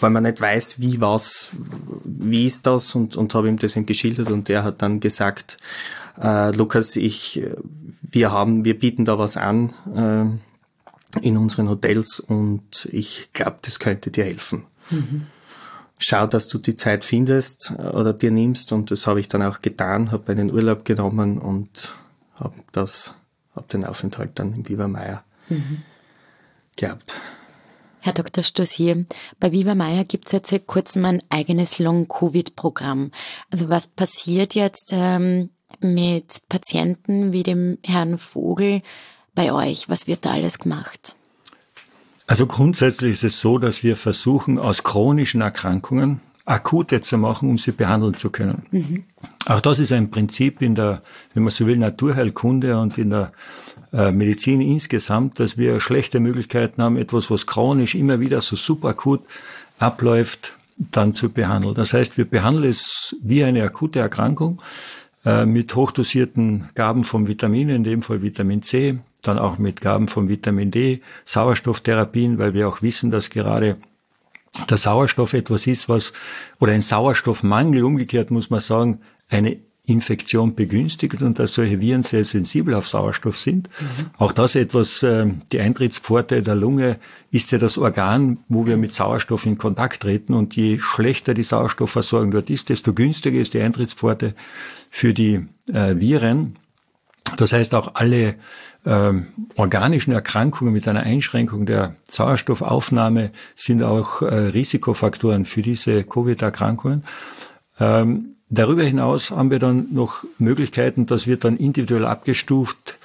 weil 0.00 0.10
man 0.10 0.24
nicht 0.24 0.40
weiß, 0.40 0.80
wie 0.80 1.00
was, 1.00 1.50
wie 2.04 2.44
ist 2.44 2.66
das? 2.66 2.96
Und, 2.96 3.16
und 3.16 3.32
habe 3.34 3.48
ihm 3.48 3.58
das 3.58 3.76
ihm 3.76 3.86
geschildert 3.86 4.32
und 4.32 4.50
er 4.50 4.64
hat 4.64 4.82
dann 4.82 4.98
gesagt, 4.98 5.58
äh, 6.20 6.50
Lukas, 6.52 6.96
ich, 6.96 7.42
wir 8.02 8.32
haben, 8.32 8.64
wir 8.64 8.78
bieten 8.78 9.04
da 9.04 9.18
was 9.18 9.36
an 9.36 9.72
äh, 9.94 11.20
in 11.20 11.36
unseren 11.36 11.68
Hotels 11.68 12.20
und 12.20 12.88
ich 12.92 13.30
glaube, 13.32 13.58
das 13.62 13.78
könnte 13.78 14.10
dir 14.10 14.24
helfen. 14.24 14.64
Mhm 14.90 15.26
schau, 16.00 16.26
dass 16.26 16.48
du 16.48 16.58
die 16.58 16.74
Zeit 16.74 17.04
findest 17.04 17.72
äh, 17.78 17.82
oder 17.82 18.12
dir 18.12 18.32
nimmst 18.32 18.72
und 18.72 18.90
das 18.90 19.06
habe 19.06 19.20
ich 19.20 19.28
dann 19.28 19.42
auch 19.42 19.62
getan, 19.62 20.10
habe 20.10 20.32
einen 20.32 20.50
Urlaub 20.50 20.84
genommen 20.84 21.38
und 21.38 21.94
habe 22.34 22.54
das, 22.72 23.14
habe 23.54 23.68
den 23.68 23.84
Aufenthalt 23.84 24.32
dann 24.34 24.54
im 24.54 24.68
Viva 24.68 24.88
Meier 24.88 25.22
mhm. 25.48 25.82
gehabt. 26.74 27.14
Herr 28.02 28.14
Dr. 28.14 28.42
Stossier, 28.42 29.04
bei 29.38 29.52
Viva 29.52 29.74
Meier 29.74 30.04
gibt 30.04 30.26
es 30.26 30.32
jetzt 30.32 30.50
seit 30.50 30.66
kurzem 30.66 31.04
ein 31.04 31.22
eigenes 31.28 31.78
Long-Covid-Programm. 31.78 33.10
Also 33.50 33.68
was 33.68 33.88
passiert 33.88 34.54
jetzt 34.54 34.90
ähm, 34.92 35.50
mit 35.80 36.42
Patienten 36.48 37.32
wie 37.32 37.42
dem 37.42 37.78
Herrn 37.84 38.18
Vogel 38.18 38.82
bei 39.34 39.52
euch? 39.52 39.88
Was 39.88 40.06
wird 40.06 40.24
da 40.24 40.32
alles 40.32 40.58
gemacht? 40.58 41.16
Also 42.26 42.46
grundsätzlich 42.46 43.12
ist 43.12 43.24
es 43.24 43.40
so, 43.40 43.58
dass 43.58 43.82
wir 43.82 43.96
versuchen, 43.96 44.58
aus 44.58 44.84
chronischen 44.84 45.40
Erkrankungen 45.40 46.20
akute 46.44 47.00
zu 47.00 47.18
machen, 47.18 47.48
um 47.48 47.58
sie 47.58 47.72
behandeln 47.72 48.14
zu 48.14 48.30
können. 48.30 48.62
Mhm. 48.70 49.04
Auch 49.46 49.60
das 49.60 49.78
ist 49.78 49.92
ein 49.92 50.10
Prinzip 50.10 50.62
in 50.62 50.74
der, 50.74 51.02
wenn 51.34 51.42
man 51.42 51.50
so 51.50 51.66
will, 51.66 51.76
Naturheilkunde 51.76 52.78
und 52.78 52.98
in 52.98 53.10
der 53.10 53.32
äh, 53.92 54.12
Medizin 54.12 54.60
insgesamt, 54.60 55.40
dass 55.40 55.58
wir 55.58 55.80
schlechte 55.80 56.20
Möglichkeiten 56.20 56.82
haben, 56.82 56.96
etwas, 56.96 57.30
was 57.30 57.46
chronisch 57.46 57.94
immer 57.94 58.20
wieder 58.20 58.40
so 58.40 58.56
super 58.56 58.90
akut 58.90 59.22
abläuft, 59.78 60.52
dann 60.76 61.14
zu 61.14 61.30
behandeln. 61.30 61.74
Das 61.74 61.92
heißt, 61.92 62.16
wir 62.16 62.24
behandeln 62.24 62.70
es 62.70 63.16
wie 63.22 63.44
eine 63.44 63.62
akute 63.62 63.98
Erkrankung 63.98 64.62
äh, 65.24 65.44
mit 65.44 65.74
hochdosierten 65.74 66.70
Gaben 66.74 67.04
von 67.04 67.26
Vitaminen, 67.26 67.76
in 67.76 67.84
dem 67.84 68.02
Fall 68.02 68.22
Vitamin 68.22 68.62
C, 68.62 68.98
dann 69.22 69.38
auch 69.38 69.58
mit 69.58 69.80
Gaben 69.80 70.08
von 70.08 70.28
Vitamin 70.28 70.70
D, 70.70 71.02
Sauerstofftherapien, 71.24 72.38
weil 72.38 72.54
wir 72.54 72.68
auch 72.68 72.82
wissen, 72.82 73.10
dass 73.10 73.30
gerade 73.30 73.76
der 74.68 74.76
Sauerstoff 74.76 75.32
etwas 75.32 75.66
ist, 75.66 75.88
was, 75.88 76.12
oder 76.58 76.72
ein 76.72 76.82
Sauerstoffmangel, 76.82 77.84
umgekehrt 77.84 78.30
muss 78.30 78.50
man 78.50 78.60
sagen, 78.60 79.00
eine 79.28 79.58
Infektion 79.90 80.54
begünstigt 80.54 81.22
und 81.22 81.38
dass 81.38 81.54
solche 81.54 81.80
Viren 81.80 82.02
sehr 82.02 82.24
sensibel 82.24 82.74
auf 82.74 82.88
Sauerstoff 82.88 83.38
sind. 83.38 83.68
Mhm. 83.80 84.10
Auch 84.18 84.32
das 84.32 84.54
etwas, 84.54 85.02
äh, 85.02 85.26
die 85.52 85.60
Eintrittspforte 85.60 86.42
der 86.42 86.54
Lunge 86.54 86.96
ist 87.30 87.52
ja 87.52 87.58
das 87.58 87.78
Organ, 87.78 88.38
wo 88.48 88.66
wir 88.66 88.76
mit 88.76 88.94
Sauerstoff 88.94 89.46
in 89.46 89.58
Kontakt 89.58 90.02
treten 90.02 90.34
und 90.34 90.56
je 90.56 90.78
schlechter 90.78 91.34
die 91.34 91.42
Sauerstoffversorgung 91.42 92.30
dort 92.30 92.50
ist, 92.50 92.68
desto 92.68 92.94
günstiger 92.94 93.40
ist 93.40 93.54
die 93.54 93.60
Eintrittspforte 93.60 94.34
für 94.88 95.12
die 95.12 95.46
äh, 95.72 95.96
Viren. 95.96 96.56
Das 97.36 97.52
heißt, 97.52 97.74
auch 97.74 97.94
alle 97.94 98.36
ähm, 98.84 99.26
organischen 99.56 100.12
Erkrankungen 100.12 100.72
mit 100.72 100.88
einer 100.88 101.00
Einschränkung 101.00 101.66
der 101.66 101.96
Sauerstoffaufnahme 102.08 103.30
sind 103.54 103.82
auch 103.82 104.22
äh, 104.22 104.26
Risikofaktoren 104.26 105.44
für 105.44 105.62
diese 105.62 106.02
Covid-Erkrankungen. 106.04 107.04
Ähm, 107.78 108.36
darüber 108.50 108.82
hinaus 108.82 109.30
haben 109.30 109.50
wir 109.50 109.58
dann 109.58 109.88
noch 109.92 110.24
Möglichkeiten, 110.38 111.06
das 111.06 111.26
wird 111.26 111.44
dann 111.44 111.56
individuell 111.56 112.04
abgestuft, 112.04 112.98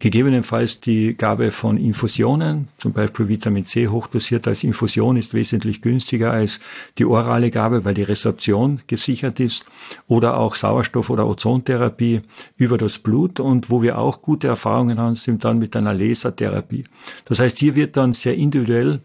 Gegebenenfalls 0.00 0.80
die 0.80 1.14
Gabe 1.14 1.50
von 1.50 1.76
Infusionen, 1.76 2.68
zum 2.78 2.94
Beispiel 2.94 3.28
Vitamin 3.28 3.66
C 3.66 3.88
hochdosiert 3.88 4.48
als 4.48 4.64
Infusion 4.64 5.18
ist 5.18 5.34
wesentlich 5.34 5.82
günstiger 5.82 6.32
als 6.32 6.58
die 6.96 7.04
orale 7.04 7.50
Gabe, 7.50 7.84
weil 7.84 7.92
die 7.92 8.04
Resorption 8.04 8.80
gesichert 8.86 9.40
ist. 9.40 9.66
Oder 10.08 10.38
auch 10.38 10.54
Sauerstoff- 10.54 11.10
oder 11.10 11.26
Ozontherapie 11.26 12.22
über 12.56 12.78
das 12.78 12.96
Blut. 12.96 13.40
Und 13.40 13.68
wo 13.68 13.82
wir 13.82 13.98
auch 13.98 14.22
gute 14.22 14.48
Erfahrungen 14.48 14.98
haben, 14.98 15.16
sind 15.16 15.44
dann 15.44 15.58
mit 15.58 15.76
einer 15.76 15.92
Lasertherapie. 15.92 16.84
Das 17.26 17.38
heißt, 17.38 17.58
hier 17.58 17.76
wird 17.76 17.98
dann 17.98 18.14
sehr 18.14 18.36
individuell 18.36 19.00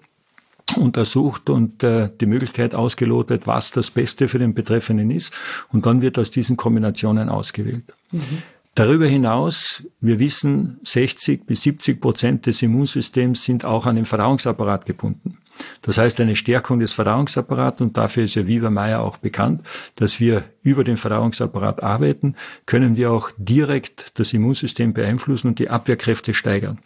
untersucht 0.77 1.49
und 1.49 1.83
äh, 1.83 2.09
die 2.19 2.25
Möglichkeit 2.25 2.75
ausgelotet, 2.75 3.45
was 3.45 3.71
das 3.71 3.91
Beste 3.91 4.27
für 4.27 4.39
den 4.39 4.53
Betreffenden 4.53 5.11
ist. 5.11 5.33
Und 5.71 5.85
dann 5.85 6.01
wird 6.01 6.17
aus 6.17 6.31
diesen 6.31 6.57
Kombinationen 6.57 7.29
ausgewählt. 7.29 7.93
Mhm. 8.11 8.41
Darüber 8.75 9.05
hinaus, 9.05 9.83
wir 10.01 10.19
wissen, 10.19 10.81
60 10.83 11.45
bis 11.45 11.61
70 11.61 12.01
Prozent 12.01 12.45
des 12.45 12.61
Immunsystems 12.61 13.43
sind 13.45 13.63
auch 13.63 13.85
an 13.85 13.95
den 13.95 14.03
Verdauungsapparat 14.03 14.85
gebunden. 14.85 15.37
Das 15.81 15.97
heißt, 15.97 16.19
eine 16.19 16.35
Stärkung 16.35 16.79
des 16.79 16.91
Verdauungsapparats, 16.91 17.79
und 17.79 17.95
dafür 17.95 18.25
ist 18.25 18.35
ja 18.35 18.45
Viva 18.45 18.69
Meyer 18.69 19.01
auch 19.01 19.15
bekannt, 19.15 19.65
dass 19.95 20.19
wir 20.19 20.43
über 20.61 20.83
den 20.83 20.97
Verdauungsapparat 20.97 21.83
arbeiten, 21.83 22.35
können 22.65 22.97
wir 22.97 23.11
auch 23.11 23.31
direkt 23.37 24.19
das 24.19 24.33
Immunsystem 24.33 24.93
beeinflussen 24.93 25.47
und 25.47 25.59
die 25.59 25.69
Abwehrkräfte 25.69 26.33
steigern. 26.33 26.79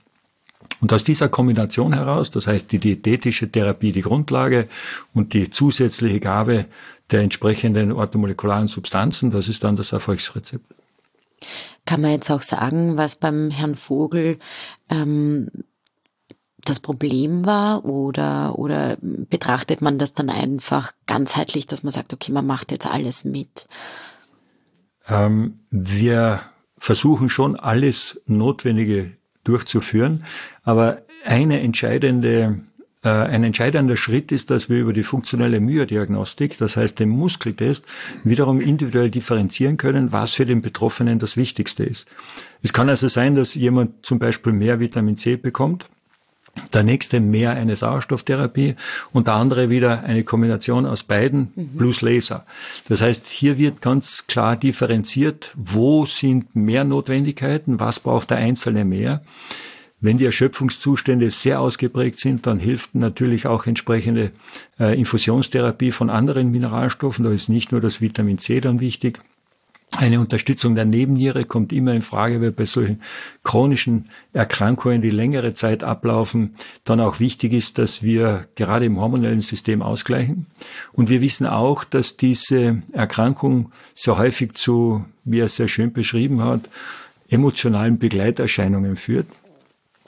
Und 0.81 0.93
aus 0.93 1.03
dieser 1.03 1.29
Kombination 1.29 1.93
heraus, 1.93 2.31
das 2.31 2.47
heißt 2.47 2.71
die 2.71 2.79
diätetische 2.79 3.51
Therapie 3.51 3.91
die 3.91 4.01
Grundlage 4.01 4.67
und 5.13 5.33
die 5.33 5.49
zusätzliche 5.49 6.19
Gabe 6.19 6.65
der 7.11 7.21
entsprechenden 7.21 7.91
orthomolekularen 7.91 8.67
Substanzen, 8.67 9.31
das 9.31 9.47
ist 9.47 9.63
dann 9.63 9.75
das 9.75 9.91
Erfolgsrezept. 9.91 10.65
Kann 11.85 12.01
man 12.01 12.11
jetzt 12.11 12.29
auch 12.29 12.41
sagen, 12.41 12.97
was 12.97 13.15
beim 13.15 13.49
Herrn 13.49 13.75
Vogel 13.75 14.37
ähm, 14.89 15.49
das 16.63 16.79
Problem 16.79 17.45
war 17.45 17.85
oder, 17.85 18.59
oder 18.59 18.97
betrachtet 19.01 19.81
man 19.81 19.97
das 19.97 20.13
dann 20.13 20.29
einfach 20.29 20.93
ganzheitlich, 21.07 21.67
dass 21.67 21.83
man 21.83 21.91
sagt, 21.91 22.13
okay, 22.13 22.31
man 22.31 22.45
macht 22.45 22.71
jetzt 22.71 22.85
alles 22.85 23.23
mit? 23.23 23.67
Ähm, 25.07 25.59
wir 25.71 26.41
versuchen 26.77 27.29
schon 27.29 27.55
alles 27.57 28.21
Notwendige 28.25 29.11
durchzuführen, 29.43 30.25
aber 30.69 31.01
eine 31.25 31.61
entscheidende 31.61 32.59
äh, 33.01 33.09
ein 33.09 33.43
entscheidender 33.43 33.95
Schritt 33.97 34.31
ist, 34.31 34.51
dass 34.51 34.69
wir 34.69 34.77
über 34.77 34.93
die 34.93 35.03
funktionelle 35.03 35.59
Myodiagnostik, 35.61 36.57
das 36.57 36.77
heißt 36.77 36.99
den 36.99 37.09
Muskeltest, 37.09 37.85
wiederum 38.23 38.61
individuell 38.61 39.09
differenzieren 39.09 39.77
können, 39.77 40.11
was 40.11 40.31
für 40.31 40.45
den 40.45 40.61
Betroffenen 40.61 41.17
das 41.17 41.37
Wichtigste 41.37 41.83
ist. 41.83 42.05
Es 42.61 42.71
kann 42.71 42.89
also 42.89 43.07
sein, 43.07 43.35
dass 43.35 43.55
jemand 43.55 44.05
zum 44.05 44.19
Beispiel 44.19 44.53
mehr 44.53 44.79
Vitamin 44.79 45.17
C 45.17 45.37
bekommt, 45.37 45.89
der 46.73 46.83
nächste 46.83 47.19
mehr 47.19 47.51
eine 47.51 47.75
Sauerstofftherapie 47.75 48.75
und 49.11 49.27
der 49.27 49.35
andere 49.35 49.69
wieder 49.69 50.03
eine 50.03 50.23
Kombination 50.23 50.85
aus 50.85 51.03
beiden 51.03 51.53
mhm. 51.55 51.77
plus 51.77 52.01
Laser. 52.01 52.45
Das 52.89 53.01
heißt, 53.01 53.27
hier 53.27 53.57
wird 53.57 53.81
ganz 53.81 54.27
klar 54.27 54.55
differenziert, 54.55 55.51
wo 55.55 56.05
sind 56.05 56.55
mehr 56.55 56.83
Notwendigkeiten, 56.83 57.79
was 57.79 57.99
braucht 57.99 58.29
der 58.29 58.37
Einzelne 58.37 58.85
mehr. 58.85 59.21
Wenn 60.01 60.17
die 60.17 60.25
Erschöpfungszustände 60.25 61.29
sehr 61.29 61.59
ausgeprägt 61.59 62.19
sind, 62.19 62.47
dann 62.47 62.57
hilft 62.57 62.95
natürlich 62.95 63.47
auch 63.47 63.65
entsprechende 63.65 64.31
äh, 64.79 64.97
Infusionstherapie 64.97 65.91
von 65.91 66.09
anderen 66.09 66.51
Mineralstoffen. 66.51 67.25
Da 67.25 67.31
ist 67.31 67.49
nicht 67.49 67.71
nur 67.71 67.81
das 67.81 67.99
Vitamin 67.99 68.37
C 68.37 68.61
dann 68.61 68.79
wichtig. 68.79 69.19
Eine 69.97 70.19
Unterstützung 70.19 70.75
der 70.75 70.85
Nebenniere 70.85 71.45
kommt 71.45 71.73
immer 71.73 71.93
in 71.93 72.03
Frage, 72.03 72.41
weil 72.41 72.51
bei 72.51 72.65
solchen 72.65 73.01
chronischen 73.43 74.09
Erkrankungen, 74.33 75.01
die 75.01 75.09
längere 75.09 75.53
Zeit 75.53 75.83
ablaufen, 75.83 76.53
dann 76.83 77.01
auch 77.01 77.19
wichtig 77.19 77.53
ist, 77.53 77.79
dass 77.79 78.03
wir 78.03 78.47
gerade 78.55 78.85
im 78.85 78.99
hormonellen 78.99 79.41
System 79.41 79.81
ausgleichen. 79.81 80.45
Und 80.93 81.09
wir 81.09 81.21
wissen 81.21 81.47
auch, 81.47 81.83
dass 81.83 82.17
diese 82.17 82.83
Erkrankung 82.93 83.71
sehr 83.95 84.19
häufig 84.19 84.53
zu, 84.53 85.05
wie 85.23 85.39
er 85.39 85.47
sehr 85.47 85.67
schön 85.67 85.91
beschrieben 85.91 86.43
hat, 86.43 86.69
emotionalen 87.27 87.97
Begleiterscheinungen 87.97 88.95
führt. 88.95 89.25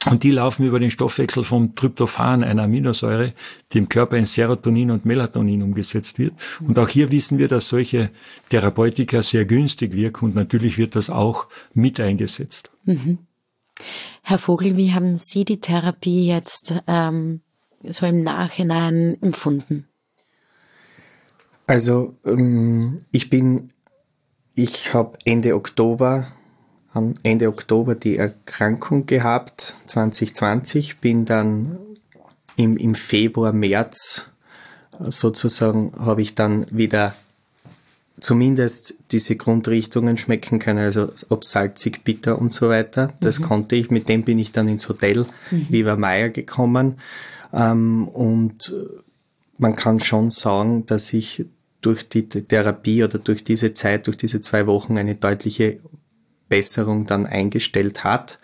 Und 0.10 0.24
die 0.24 0.32
laufen 0.32 0.66
über 0.66 0.80
den 0.80 0.90
Stoffwechsel 0.90 1.44
vom 1.44 1.76
Tryptophan, 1.76 2.44
einer 2.44 2.64
Aminosäure, 2.64 3.34
die 3.72 3.78
im 3.78 3.88
Körper 3.88 4.18
in 4.18 4.26
Serotonin 4.26 4.90
und 4.90 5.06
Melatonin 5.06 5.62
umgesetzt 5.62 6.18
wird. 6.18 6.34
Und 6.60 6.80
auch 6.80 6.90
hier 6.90 7.12
wissen 7.12 7.38
wir, 7.38 7.48
dass 7.48 7.70
solche 7.70 8.10
Therapeutika 8.50 9.22
sehr 9.22 9.46
günstig 9.46 9.94
wirken 9.94 10.26
und 10.26 10.36
natürlich 10.36 10.80
wird 10.80 10.96
das 10.96 11.12
auch 11.12 11.48
mit 11.74 12.00
eingesetzt. 12.00 12.72
Mhm. 12.86 13.20
Herr 14.24 14.40
Vogel, 14.40 14.76
wie 14.76 14.94
haben 14.94 15.18
Sie 15.18 15.46
die 15.46 15.60
Therapie 15.60 16.28
jetzt 16.28 16.76
ähm, 16.88 17.42
so 17.84 18.06
im 18.06 18.24
Nachhinein 18.24 19.18
empfunden? 19.22 19.88
Also 21.68 22.18
ähm, 22.26 23.00
ich 23.12 23.30
bin, 23.30 23.72
ich 24.56 24.94
habe 24.94 25.18
Ende 25.26 25.56
Oktober 25.56 26.28
am 26.94 27.16
Ende 27.24 27.48
Oktober 27.48 27.96
die 27.96 28.18
Erkrankung 28.18 29.06
gehabt, 29.06 29.76
2020, 29.88 31.00
bin 31.00 31.26
dann 31.26 31.78
im, 32.56 32.78
im 32.78 32.96
Februar, 32.96 33.54
März 33.54 34.28
sozusagen 35.00 35.94
habe 35.98 36.22
ich 36.22 36.36
dann 36.36 36.66
wieder 36.70 37.16
zumindest 38.20 38.96
diese 39.12 39.36
Grundrichtungen 39.36 40.16
schmecken 40.18 40.60
können, 40.60 40.80
also 40.80 41.12
ob 41.30 41.44
salzig, 41.44 42.04
bitter 42.04 42.38
und 42.38 42.52
so 42.52 42.70
weiter. 42.70 43.14
Das 43.20 43.40
mhm. 43.40 43.44
konnte 43.46 43.76
ich. 43.76 43.90
Mit 43.90 44.10
dem 44.10 44.24
bin 44.24 44.38
ich 44.38 44.52
dann 44.52 44.68
ins 44.68 44.88
Hotel 44.88 45.26
mhm. 45.50 45.68
Viva 45.70 45.96
Meier 45.96 46.30
gekommen. 46.30 47.00
Ähm, 47.52 48.08
und 48.08 48.74
man 49.58 49.76
kann 49.76 50.00
schon 50.00 50.30
sagen, 50.30 50.86
dass 50.86 51.14
ich 51.14 51.46
durch 51.82 52.08
die 52.08 52.30
Therapie 52.30 53.04
oder 53.04 53.18
durch 53.18 53.44
diese 53.44 53.74
Zeit, 53.74 54.06
durch 54.06 54.18
diese 54.18 54.40
zwei 54.40 54.68
Wochen 54.68 54.98
eine 54.98 55.16
deutliche 55.16 55.80
Besserung 56.52 57.06
dann 57.06 57.26
eingestellt 57.26 58.04
hat, 58.04 58.38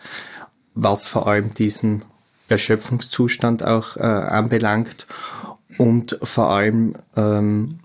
was 0.74 1.08
vor 1.08 1.28
allem 1.28 1.54
diesen 1.54 2.06
Erschöpfungszustand 2.48 3.66
auch 3.66 3.98
äh, 3.98 4.02
anbelangt 4.02 5.08
und 5.78 6.18
vor 6.24 6.50
allem 6.50 6.96
ähm, 7.18 7.80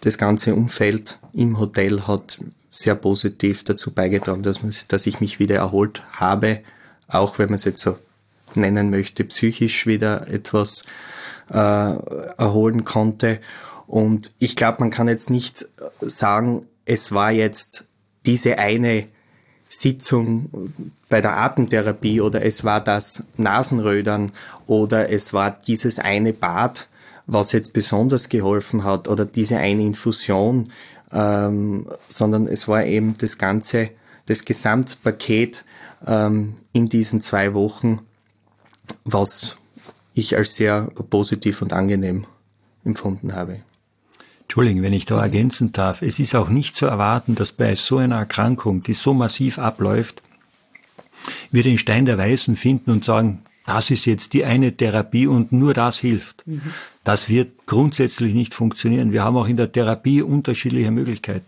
das 0.00 0.16
ganze 0.16 0.54
Umfeld 0.54 1.18
im 1.34 1.58
Hotel 1.58 2.06
hat 2.06 2.40
sehr 2.70 2.94
positiv 2.94 3.64
dazu 3.64 3.92
beigetragen, 3.92 4.42
dass, 4.42 4.62
man, 4.62 4.72
dass 4.88 5.06
ich 5.06 5.20
mich 5.20 5.38
wieder 5.38 5.56
erholt 5.56 6.02
habe, 6.12 6.60
auch 7.06 7.38
wenn 7.38 7.50
man 7.50 7.56
es 7.56 7.64
jetzt 7.64 7.82
so 7.82 7.98
nennen 8.54 8.88
möchte, 8.88 9.24
psychisch 9.24 9.86
wieder 9.86 10.26
etwas 10.28 10.84
äh, 11.50 11.54
erholen 11.54 12.86
konnte. 12.86 13.40
Und 13.86 14.32
ich 14.38 14.56
glaube, 14.56 14.78
man 14.80 14.90
kann 14.90 15.06
jetzt 15.06 15.28
nicht 15.28 15.68
sagen, 16.00 16.66
es 16.86 17.12
war 17.12 17.30
jetzt 17.30 17.84
diese 18.24 18.58
eine 18.58 19.06
Sitzung 19.68 20.72
bei 21.08 21.20
der 21.20 21.36
Atemtherapie 21.36 22.20
oder 22.20 22.44
es 22.44 22.64
war 22.64 22.82
das 22.82 23.26
Nasenrödern 23.36 24.32
oder 24.66 25.10
es 25.10 25.32
war 25.32 25.50
dieses 25.66 25.98
eine 25.98 26.32
Bad, 26.32 26.88
was 27.26 27.52
jetzt 27.52 27.74
besonders 27.74 28.28
geholfen 28.28 28.84
hat 28.84 29.08
oder 29.08 29.26
diese 29.26 29.58
eine 29.58 29.82
Infusion, 29.82 30.70
ähm, 31.12 31.86
sondern 32.08 32.46
es 32.46 32.68
war 32.68 32.84
eben 32.84 33.16
das 33.18 33.38
ganze, 33.38 33.90
das 34.26 34.44
Gesamtpaket 34.44 35.64
ähm, 36.06 36.56
in 36.72 36.88
diesen 36.88 37.20
zwei 37.20 37.52
Wochen, 37.54 38.00
was 39.04 39.56
ich 40.14 40.36
als 40.36 40.56
sehr 40.56 40.88
positiv 41.10 41.62
und 41.62 41.72
angenehm 41.72 42.26
empfunden 42.84 43.34
habe. 43.34 43.60
Entschuldigung, 44.48 44.82
wenn 44.82 44.94
ich 44.94 45.04
da 45.04 45.20
ergänzen 45.20 45.72
darf. 45.72 46.00
Es 46.00 46.18
ist 46.18 46.34
auch 46.34 46.48
nicht 46.48 46.74
zu 46.74 46.86
erwarten, 46.86 47.34
dass 47.34 47.52
bei 47.52 47.74
so 47.74 47.98
einer 47.98 48.16
Erkrankung, 48.16 48.82
die 48.82 48.94
so 48.94 49.12
massiv 49.12 49.58
abläuft, 49.58 50.22
wir 51.50 51.62
den 51.62 51.76
Stein 51.76 52.06
der 52.06 52.16
Weisen 52.16 52.56
finden 52.56 52.90
und 52.90 53.04
sagen, 53.04 53.42
das 53.66 53.90
ist 53.90 54.06
jetzt 54.06 54.32
die 54.32 54.46
eine 54.46 54.74
Therapie 54.74 55.26
und 55.26 55.52
nur 55.52 55.74
das 55.74 55.98
hilft. 55.98 56.46
Mhm. 56.46 56.62
Das 57.04 57.28
wird 57.28 57.66
grundsätzlich 57.66 58.32
nicht 58.32 58.54
funktionieren. 58.54 59.12
Wir 59.12 59.22
haben 59.22 59.36
auch 59.36 59.48
in 59.48 59.58
der 59.58 59.70
Therapie 59.70 60.22
unterschiedliche 60.22 60.90
Möglichkeiten. 60.90 61.44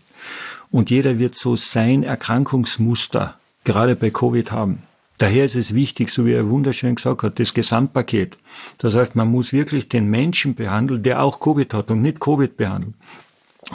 Und 0.69 0.91
jeder 0.91 1.17
wird 1.17 1.35
so 1.35 1.55
sein 1.55 2.03
Erkrankungsmuster 2.03 3.39
gerade 3.63 3.95
bei 3.95 4.11
Covid 4.11 4.51
haben. 4.51 4.83
Daher 5.21 5.45
ist 5.45 5.55
es 5.55 5.75
wichtig, 5.75 6.09
so 6.09 6.25
wie 6.25 6.33
er 6.33 6.49
wunderschön 6.49 6.95
gesagt 6.95 7.21
hat, 7.21 7.37
das 7.37 7.53
Gesamtpaket. 7.53 8.39
Das 8.79 8.95
heißt, 8.95 9.15
man 9.15 9.27
muss 9.27 9.53
wirklich 9.53 9.87
den 9.87 10.09
Menschen 10.09 10.55
behandeln, 10.55 11.03
der 11.03 11.21
auch 11.21 11.39
Covid 11.39 11.75
hat 11.75 11.91
und 11.91 12.01
nicht 12.01 12.19
Covid 12.19 12.57
behandeln 12.57 12.95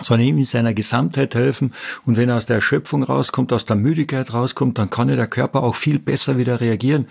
sondern 0.03 0.27
ihm 0.27 0.39
in 0.39 0.45
seiner 0.45 0.75
Gesamtheit 0.75 1.37
helfen. 1.37 1.73
Und 2.05 2.17
wenn 2.17 2.29
er 2.29 2.37
aus 2.37 2.47
der 2.47 2.57
Erschöpfung 2.57 3.05
rauskommt, 3.05 3.53
aus 3.53 3.65
der 3.65 3.77
Müdigkeit 3.77 4.35
rauskommt, 4.35 4.77
dann 4.77 4.91
kann 4.91 5.07
der 5.07 5.27
Körper 5.29 5.63
auch 5.63 5.77
viel 5.77 6.01
besser 6.01 6.37
wieder 6.37 6.61
reagieren. 6.61 7.07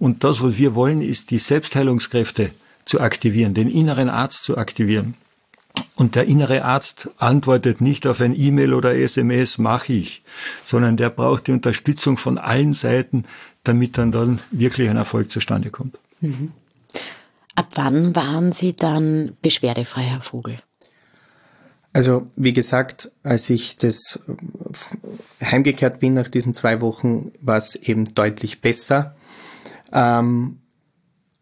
Und 0.00 0.24
das, 0.24 0.42
was 0.42 0.58
wir 0.58 0.74
wollen, 0.74 1.00
ist 1.00 1.30
die 1.30 1.38
Selbstheilungskräfte 1.38 2.50
zu 2.84 3.00
aktivieren, 3.00 3.54
den 3.54 3.70
inneren 3.70 4.10
Arzt 4.10 4.42
zu 4.42 4.58
aktivieren. 4.58 5.14
Und 5.96 6.14
der 6.14 6.26
innere 6.26 6.64
Arzt 6.64 7.08
antwortet 7.16 7.80
nicht 7.80 8.06
auf 8.06 8.20
ein 8.20 8.38
E-Mail 8.38 8.74
oder 8.74 8.94
SMS, 8.94 9.56
mache 9.58 9.94
ich, 9.94 10.22
sondern 10.62 10.96
der 10.96 11.10
braucht 11.10 11.46
die 11.46 11.52
Unterstützung 11.52 12.18
von 12.18 12.36
allen 12.36 12.74
Seiten, 12.74 13.24
damit 13.64 13.96
dann 13.96 14.12
dann 14.12 14.40
wirklich 14.50 14.90
ein 14.90 14.96
Erfolg 14.96 15.30
zustande 15.30 15.70
kommt. 15.70 15.98
Mhm. 16.20 16.52
Ab 17.54 17.68
wann 17.74 18.14
waren 18.14 18.52
Sie 18.52 18.76
dann 18.76 19.36
beschwerdefrei, 19.40 20.02
Herr 20.02 20.20
Vogel? 20.20 20.58
Also 21.94 22.26
wie 22.36 22.52
gesagt, 22.52 23.10
als 23.22 23.48
ich 23.48 23.76
das 23.76 24.22
äh, 25.40 25.44
heimgekehrt 25.46 25.98
bin 25.98 26.12
nach 26.12 26.28
diesen 26.28 26.52
zwei 26.52 26.82
Wochen, 26.82 27.32
war 27.40 27.56
es 27.56 27.74
eben 27.74 28.12
deutlich 28.12 28.60
besser. 28.60 29.16
Ähm, 29.90 30.58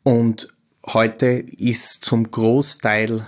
und 0.04 0.54
heute 0.86 1.26
ist 1.26 2.04
zum 2.04 2.30
Großteil 2.30 3.26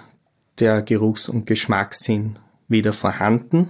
der 0.59 0.83
Geruchs- 0.83 1.29
und 1.29 1.47
Geschmackssinn 1.47 2.39
wieder 2.69 2.93
vorhanden. 2.93 3.69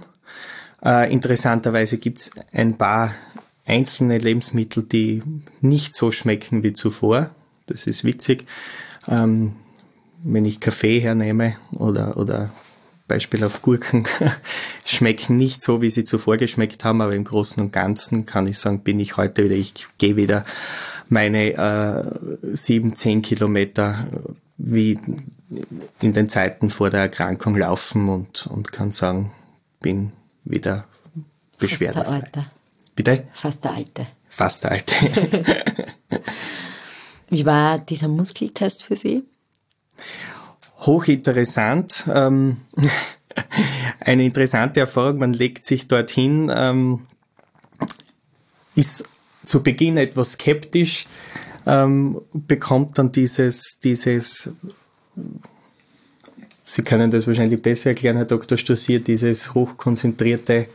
Äh, 0.83 1.11
interessanterweise 1.11 1.97
gibt 1.97 2.19
es 2.19 2.31
ein 2.51 2.77
paar 2.77 3.13
einzelne 3.65 4.17
Lebensmittel, 4.17 4.83
die 4.83 5.21
nicht 5.61 5.93
so 5.95 6.11
schmecken 6.11 6.63
wie 6.63 6.73
zuvor. 6.73 7.31
Das 7.65 7.85
ist 7.87 8.03
witzig. 8.03 8.45
Ähm, 9.07 9.55
wenn 10.23 10.45
ich 10.45 10.59
Kaffee 10.59 10.99
hernehme 10.99 11.57
oder, 11.71 12.17
oder 12.17 12.51
Beispiel 13.07 13.43
auf 13.43 13.61
Gurken, 13.61 14.07
schmecken 14.85 15.37
nicht 15.37 15.61
so, 15.61 15.81
wie 15.81 15.89
sie 15.89 16.05
zuvor 16.05 16.37
geschmeckt 16.37 16.83
haben, 16.83 17.01
aber 17.01 17.15
im 17.15 17.23
Großen 17.23 17.61
und 17.61 17.71
Ganzen 17.71 18.25
kann 18.25 18.47
ich 18.47 18.57
sagen, 18.57 18.79
bin 18.79 18.99
ich 18.99 19.17
heute 19.17 19.45
wieder, 19.45 19.55
ich 19.55 19.87
gehe 19.97 20.15
wieder 20.15 20.45
meine 21.09 21.53
äh, 21.53 22.55
sieben, 22.55 22.95
zehn 22.95 23.21
Kilometer 23.21 24.07
wie 24.57 24.99
in 26.01 26.13
den 26.13 26.27
Zeiten 26.27 26.69
vor 26.69 26.89
der 26.89 27.01
Erkrankung 27.01 27.55
laufen 27.55 28.09
und, 28.09 28.47
und 28.47 28.71
kann 28.71 28.91
sagen, 28.91 29.31
bin 29.79 30.11
wieder 30.43 30.85
beschwerdefrei. 31.57 32.03
Fast 32.03 32.35
der 32.35 32.41
Alte. 32.41 32.51
Bitte? 32.95 33.27
Fast 33.31 33.63
der 33.63 33.71
Alte. 33.73 34.07
Fast 34.27 34.63
der 34.63 34.71
Alte. 34.71 34.93
Wie 37.29 37.45
war 37.45 37.77
dieser 37.77 38.07
Muskeltest 38.07 38.83
für 38.83 38.95
Sie? 38.95 39.23
hochinteressant. 40.79 42.05
Ähm, 42.13 42.57
eine 43.99 44.25
interessante 44.25 44.79
Erfahrung. 44.79 45.17
Man 45.17 45.33
legt 45.33 45.65
sich 45.65 45.87
dorthin, 45.87 46.51
ähm, 46.53 47.07
ist 48.75 49.09
zu 49.45 49.63
Beginn 49.63 49.97
etwas 49.97 50.33
skeptisch, 50.33 51.07
ähm, 51.67 52.21
bekommt 52.33 52.97
dann 52.97 53.11
dieses, 53.11 53.79
dieses, 53.83 54.51
Sie 56.63 56.81
können 56.81 57.11
das 57.11 57.27
wahrscheinlich 57.27 57.61
besser 57.61 57.91
erklären, 57.91 58.17
Herr 58.17 58.25
Dr. 58.25 58.57
Stossier, 58.57 58.99
dieses 58.99 59.53
hochkonzentrierte 59.53 60.67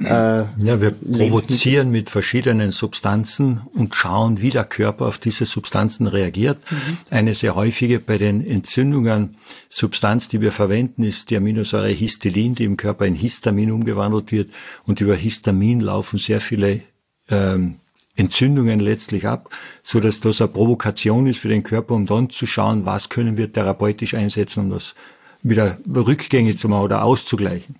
äh, 0.00 0.06
ja, 0.06 0.80
wir 0.80 0.90
provozieren 0.90 1.90
mit 1.90 2.10
verschiedenen 2.10 2.70
Substanzen 2.70 3.60
und 3.74 3.94
schauen, 3.94 4.40
wie 4.40 4.50
der 4.50 4.64
Körper 4.64 5.06
auf 5.06 5.18
diese 5.18 5.44
Substanzen 5.44 6.06
reagiert. 6.06 6.58
Mhm. 6.70 6.98
Eine 7.10 7.34
sehr 7.34 7.54
häufige 7.54 8.00
bei 8.00 8.18
den 8.18 8.44
Entzündungen 8.44 9.36
Substanz, 9.68 10.28
die 10.28 10.40
wir 10.40 10.52
verwenden, 10.52 11.02
ist 11.04 11.30
die 11.30 11.36
Aminosäure 11.36 11.88
Histidin, 11.88 12.54
die 12.54 12.64
im 12.64 12.76
Körper 12.76 13.06
in 13.06 13.14
Histamin 13.14 13.70
umgewandelt 13.70 14.32
wird. 14.32 14.50
Und 14.84 15.00
über 15.00 15.14
Histamin 15.14 15.80
laufen 15.80 16.18
sehr 16.18 16.40
viele 16.40 16.80
ähm, 17.28 17.76
Entzündungen 18.14 18.80
letztlich 18.80 19.26
ab, 19.26 19.50
so 19.82 20.00
dass 20.00 20.20
das 20.20 20.40
eine 20.40 20.48
Provokation 20.48 21.26
ist 21.26 21.38
für 21.38 21.48
den 21.48 21.62
Körper, 21.62 21.94
um 21.94 22.06
dann 22.06 22.30
zu 22.30 22.46
schauen, 22.46 22.84
was 22.84 23.08
können 23.08 23.36
wir 23.36 23.52
therapeutisch 23.52 24.14
einsetzen, 24.14 24.60
um 24.60 24.70
das 24.70 24.94
wieder 25.42 25.78
Rückgänge 25.88 26.56
zu 26.56 26.68
machen 26.68 26.84
oder 26.84 27.02
auszugleichen. 27.02 27.76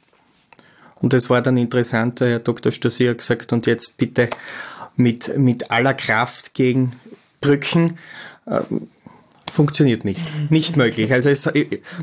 Und 0.96 1.12
es 1.14 1.28
war 1.28 1.42
dann 1.42 1.56
interessant, 1.56 2.20
Herr 2.20 2.38
Dr. 2.38 2.72
Stasier 2.72 3.14
gesagt, 3.14 3.52
und 3.52 3.66
jetzt 3.66 3.98
bitte 3.98 4.30
mit, 4.96 5.36
mit 5.36 5.70
aller 5.70 5.94
Kraft 5.94 6.54
gegen 6.54 6.92
Brücken. 7.40 7.98
Äh, 8.46 8.60
funktioniert 9.50 10.04
nicht. 10.04 10.20
Nicht 10.50 10.76
möglich. 10.76 11.12
Also 11.12 11.28
es, 11.28 11.50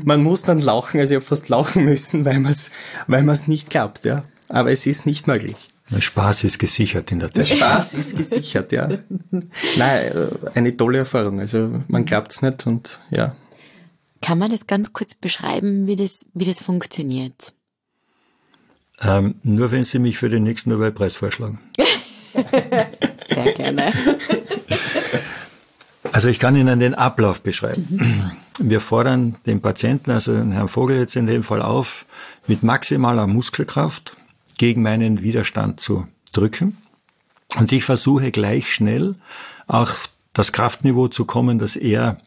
man 0.04 0.22
muss 0.22 0.42
dann 0.42 0.60
lachen, 0.60 1.00
also 1.00 1.14
ich 1.14 1.16
habe 1.16 1.26
fast 1.26 1.48
lachen 1.48 1.84
müssen, 1.84 2.24
weil 2.24 2.38
man 2.38 2.52
es 2.52 2.70
weil 3.06 3.22
man's 3.22 3.48
nicht 3.48 3.70
glaubt. 3.70 4.04
Ja. 4.04 4.22
Aber 4.48 4.70
es 4.70 4.86
ist 4.86 5.06
nicht 5.06 5.26
möglich. 5.26 5.69
Der 5.90 6.00
Spaß 6.00 6.44
ist 6.44 6.58
gesichert 6.58 7.10
in 7.10 7.18
der 7.18 7.28
Tat. 7.28 7.36
Der 7.38 7.56
Spaß 7.56 7.94
ist 7.94 8.16
gesichert, 8.16 8.70
ja. 8.72 8.88
Nein, 9.76 10.12
äh, 10.12 10.28
eine 10.54 10.76
tolle 10.76 10.98
Erfahrung. 10.98 11.40
Also 11.40 11.82
man 11.88 12.04
glaubt 12.04 12.32
es 12.32 12.42
nicht 12.42 12.66
und 12.66 13.00
ja. 13.10 13.34
Kann 14.22 14.38
man 14.38 14.50
das 14.50 14.66
ganz 14.66 14.92
kurz 14.92 15.14
beschreiben, 15.14 15.86
wie 15.86 15.96
das, 15.96 16.26
wie 16.34 16.44
das 16.44 16.62
funktioniert? 16.62 17.54
Ähm, 19.00 19.36
nur 19.42 19.70
wenn 19.70 19.84
Sie 19.84 19.98
mich 19.98 20.18
für 20.18 20.28
den 20.28 20.42
nächsten 20.42 20.70
Nobelpreis 20.70 21.16
vorschlagen. 21.16 21.58
Sehr 23.28 23.52
gerne. 23.54 23.92
Also 26.12 26.28
ich 26.28 26.38
kann 26.38 26.54
Ihnen 26.54 26.80
den 26.80 26.94
Ablauf 26.94 27.42
beschreiben. 27.42 27.86
Mhm. 27.90 28.30
Wir 28.58 28.80
fordern 28.80 29.36
den 29.46 29.60
Patienten, 29.60 30.10
also 30.10 30.34
den 30.34 30.52
Herrn 30.52 30.68
Vogel 30.68 30.98
jetzt 30.98 31.16
in 31.16 31.26
dem 31.26 31.42
Fall 31.42 31.62
auf, 31.62 32.04
mit 32.46 32.62
maximaler 32.62 33.26
Muskelkraft 33.26 34.16
gegen 34.60 34.82
meinen 34.82 35.22
Widerstand 35.22 35.80
zu 35.80 36.06
drücken. 36.34 36.76
Und 37.56 37.72
ich 37.72 37.82
versuche 37.82 38.30
gleich 38.30 38.70
schnell 38.70 39.14
auch 39.66 39.90
das 40.34 40.52
Kraftniveau 40.52 41.08
zu 41.08 41.24
kommen, 41.24 41.58
dass 41.58 41.76
er 41.76 42.18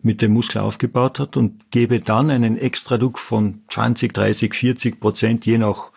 mit 0.00 0.22
dem 0.22 0.32
Muskel 0.32 0.60
aufgebaut 0.60 1.18
hat 1.18 1.36
und 1.36 1.72
gebe 1.72 1.98
dann 1.98 2.30
einen 2.30 2.56
Extradruck 2.56 3.18
von 3.18 3.62
20, 3.70 4.14
30, 4.14 4.54
40 4.54 5.00
Prozent, 5.00 5.46
je 5.46 5.58
nach 5.58 5.90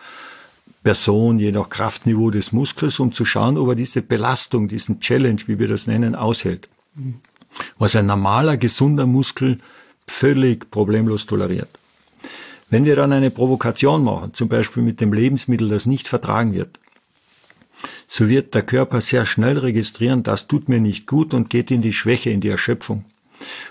Person, 0.82 1.38
je 1.38 1.52
nach 1.52 1.70
Kraftniveau 1.70 2.32
des 2.32 2.54
Muskels, 2.54 3.00
um 3.00 3.12
zu 3.12 3.24
schauen, 3.24 3.56
ob 3.60 3.70
er 3.70 3.76
diese 3.76 4.02
Belastung, 4.02 4.68
diesen 4.68 5.00
Challenge, 5.00 5.42
wie 5.46 5.60
wir 5.60 5.68
das 5.68 5.86
nennen, 5.86 6.16
aushält. 6.16 6.70
Was 7.78 7.96
ein 7.96 8.08
normaler, 8.08 8.58
gesunder 8.58 9.06
Muskel 9.06 9.60
völlig 10.08 10.72
problemlos 10.72 11.28
toleriert. 11.28 11.70
Wenn 12.74 12.86
wir 12.86 12.96
dann 12.96 13.14
eine 13.14 13.30
Provokation 13.30 14.04
machen, 14.04 14.34
zum 14.34 14.50
Beispiel 14.50 14.82
mit 14.82 15.00
dem 15.00 15.14
Lebensmittel, 15.14 15.70
das 15.70 15.86
nicht 15.86 16.08
vertragen 16.08 16.56
wird, 16.56 16.80
so 18.08 18.30
wird 18.30 18.56
der 18.56 18.64
Körper 18.64 19.00
sehr 19.00 19.28
schnell 19.28 19.60
registrieren, 19.60 20.24
das 20.24 20.48
tut 20.48 20.70
mir 20.70 20.80
nicht 20.80 21.06
gut 21.06 21.36
und 21.36 21.52
geht 21.52 21.70
in 21.70 21.84
die 21.84 21.94
Schwäche, 21.94 22.32
in 22.32 22.42
die 22.42 22.48
Erschöpfung. 22.48 23.06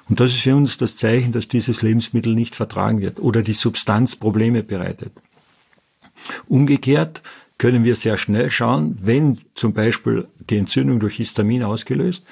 Und 0.09 0.21
das 0.21 0.31
ist 0.31 0.43
für 0.43 0.55
uns 0.55 0.77
das 0.77 0.95
Zeichen, 0.95 1.33
dass 1.33 1.49
dieses 1.49 1.83
Lebensmittel 1.83 2.33
nicht 2.37 2.55
vertragen 2.55 3.01
wird 3.01 3.19
oder 3.19 3.43
die 3.43 3.55
Substanz 3.55 4.15
Probleme 4.15 4.63
bereitet. 4.63 5.11
Umgekehrt 6.47 7.23
können 7.59 7.83
wir 7.83 7.97
sehr 7.97 8.19
schnell 8.19 8.53
schauen, 8.53 8.97
wenn 9.03 9.37
zum 9.55 9.73
Beispiel 9.73 10.29
die 10.49 10.59
Entzündung 10.59 11.01
durch 11.01 11.17
Histamin 11.17 11.65
ausgelöst 11.65 12.23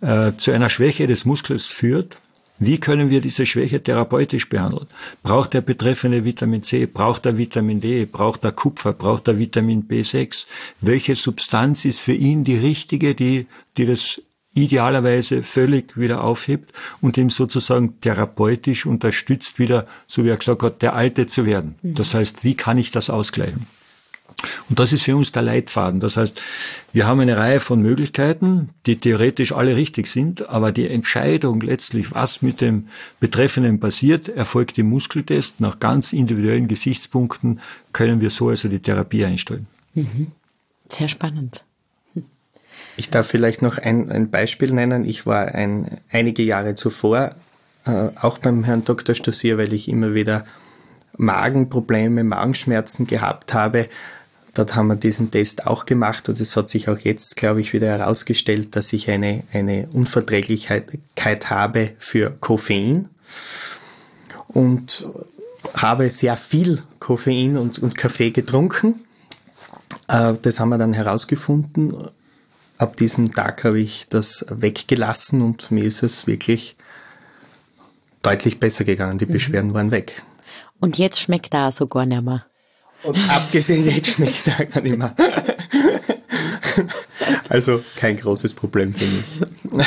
äh, 0.00 0.32
zu 0.38 0.50
einer 0.50 0.70
Schwäche 0.70 1.06
des 1.06 1.26
Muskels 1.26 1.66
führt, 1.66 2.16
wie 2.60 2.78
können 2.78 3.08
wir 3.08 3.22
diese 3.22 3.46
Schwäche 3.46 3.82
therapeutisch 3.82 4.48
behandeln? 4.48 4.86
Braucht 5.22 5.54
der 5.54 5.62
Betreffende 5.62 6.26
Vitamin 6.26 6.62
C? 6.62 6.86
Braucht 6.86 7.24
er 7.24 7.38
Vitamin 7.38 7.80
D? 7.80 8.04
Braucht 8.04 8.44
er 8.44 8.52
Kupfer? 8.52 8.92
Braucht 8.92 9.28
er 9.28 9.38
Vitamin 9.38 9.88
B6? 9.88 10.46
Welche 10.82 11.16
Substanz 11.16 11.86
ist 11.86 12.00
für 12.00 12.12
ihn 12.12 12.44
die 12.44 12.58
richtige, 12.58 13.14
die, 13.14 13.46
die 13.78 13.86
das 13.86 14.20
idealerweise 14.54 15.42
völlig 15.42 15.96
wieder 15.96 16.22
aufhebt 16.22 16.70
und 17.00 17.16
ihm 17.16 17.30
sozusagen 17.30 17.98
therapeutisch 18.00 18.84
unterstützt, 18.84 19.58
wieder, 19.58 19.86
so 20.06 20.24
wie 20.24 20.28
er 20.28 20.36
gesagt 20.36 20.62
hat, 20.62 20.82
der 20.82 20.94
Alte 20.94 21.26
zu 21.26 21.46
werden. 21.46 21.76
Mhm. 21.82 21.94
Das 21.94 22.12
heißt, 22.12 22.44
wie 22.44 22.56
kann 22.56 22.76
ich 22.76 22.90
das 22.90 23.08
ausgleichen? 23.08 23.66
Und 24.68 24.78
das 24.78 24.92
ist 24.92 25.02
für 25.02 25.16
uns 25.16 25.32
der 25.32 25.42
Leitfaden. 25.42 26.00
Das 26.00 26.16
heißt, 26.16 26.40
wir 26.92 27.06
haben 27.06 27.20
eine 27.20 27.36
Reihe 27.36 27.60
von 27.60 27.82
Möglichkeiten, 27.82 28.70
die 28.86 28.96
theoretisch 28.96 29.52
alle 29.52 29.76
richtig 29.76 30.06
sind, 30.06 30.48
aber 30.48 30.72
die 30.72 30.88
Entscheidung 30.88 31.60
letztlich, 31.60 32.12
was 32.12 32.42
mit 32.42 32.60
dem 32.60 32.88
Betreffenden 33.20 33.80
passiert, 33.80 34.28
erfolgt 34.28 34.78
im 34.78 34.88
Muskeltest. 34.88 35.60
Nach 35.60 35.78
ganz 35.78 36.12
individuellen 36.12 36.68
Gesichtspunkten 36.68 37.60
können 37.92 38.20
wir 38.20 38.30
so 38.30 38.48
also 38.48 38.68
die 38.68 38.80
Therapie 38.80 39.24
einstellen. 39.24 39.66
Mhm. 39.94 40.28
Sehr 40.88 41.08
spannend. 41.08 41.64
Ich 42.96 43.10
darf 43.10 43.28
vielleicht 43.28 43.62
noch 43.62 43.78
ein, 43.78 44.10
ein 44.10 44.30
Beispiel 44.30 44.72
nennen. 44.72 45.04
Ich 45.04 45.26
war 45.26 45.54
ein, 45.54 46.00
einige 46.10 46.42
Jahre 46.42 46.74
zuvor 46.74 47.34
äh, 47.86 48.08
auch 48.20 48.38
beim 48.38 48.64
Herrn 48.64 48.84
Dr. 48.84 49.14
Stossier, 49.14 49.58
weil 49.58 49.72
ich 49.72 49.88
immer 49.88 50.14
wieder 50.14 50.44
Magenprobleme, 51.16 52.24
Magenschmerzen 52.24 53.06
gehabt 53.06 53.54
habe. 53.54 53.88
Dort 54.54 54.74
haben 54.74 54.88
wir 54.88 54.96
diesen 54.96 55.30
Test 55.30 55.66
auch 55.66 55.86
gemacht 55.86 56.28
und 56.28 56.40
es 56.40 56.56
hat 56.56 56.68
sich 56.68 56.88
auch 56.88 56.98
jetzt, 56.98 57.36
glaube 57.36 57.60
ich, 57.60 57.72
wieder 57.72 57.88
herausgestellt, 57.88 58.74
dass 58.76 58.92
ich 58.92 59.10
eine, 59.10 59.44
eine 59.52 59.88
Unverträglichkeit 59.92 61.50
habe 61.50 61.90
für 61.98 62.30
Koffein 62.40 63.08
und 64.48 65.06
habe 65.74 66.10
sehr 66.10 66.36
viel 66.36 66.82
Koffein 66.98 67.56
und, 67.56 67.78
und 67.78 67.96
Kaffee 67.96 68.30
getrunken. 68.30 69.00
Äh, 70.08 70.34
das 70.42 70.58
haben 70.58 70.70
wir 70.70 70.78
dann 70.78 70.92
herausgefunden 70.92 71.94
ab 72.80 72.96
diesem 72.96 73.32
Tag 73.34 73.62
habe 73.64 73.78
ich 73.78 74.06
das 74.08 74.46
weggelassen 74.48 75.42
und 75.42 75.70
mir 75.70 75.84
ist 75.84 76.02
es 76.02 76.26
wirklich 76.26 76.76
deutlich 78.22 78.58
besser 78.58 78.84
gegangen. 78.84 79.18
Die 79.18 79.26
mhm. 79.26 79.32
Beschwerden 79.32 79.74
waren 79.74 79.90
weg. 79.90 80.22
Und 80.80 80.96
jetzt 80.96 81.20
schmeckt 81.20 81.52
da 81.52 81.70
sogar 81.72 82.06
nicht 82.06 82.22
mehr. 82.22 82.46
Und 83.02 83.30
abgesehen, 83.30 83.86
jetzt 83.86 84.08
schmeckt 84.08 84.46
er 84.46 84.66
gar 84.66 84.80
nicht 84.82 84.96
mehr. 84.96 85.14
Also 87.48 87.82
kein 87.96 88.16
großes 88.16 88.54
Problem 88.54 88.94
für 88.94 89.06
mich. 89.06 89.86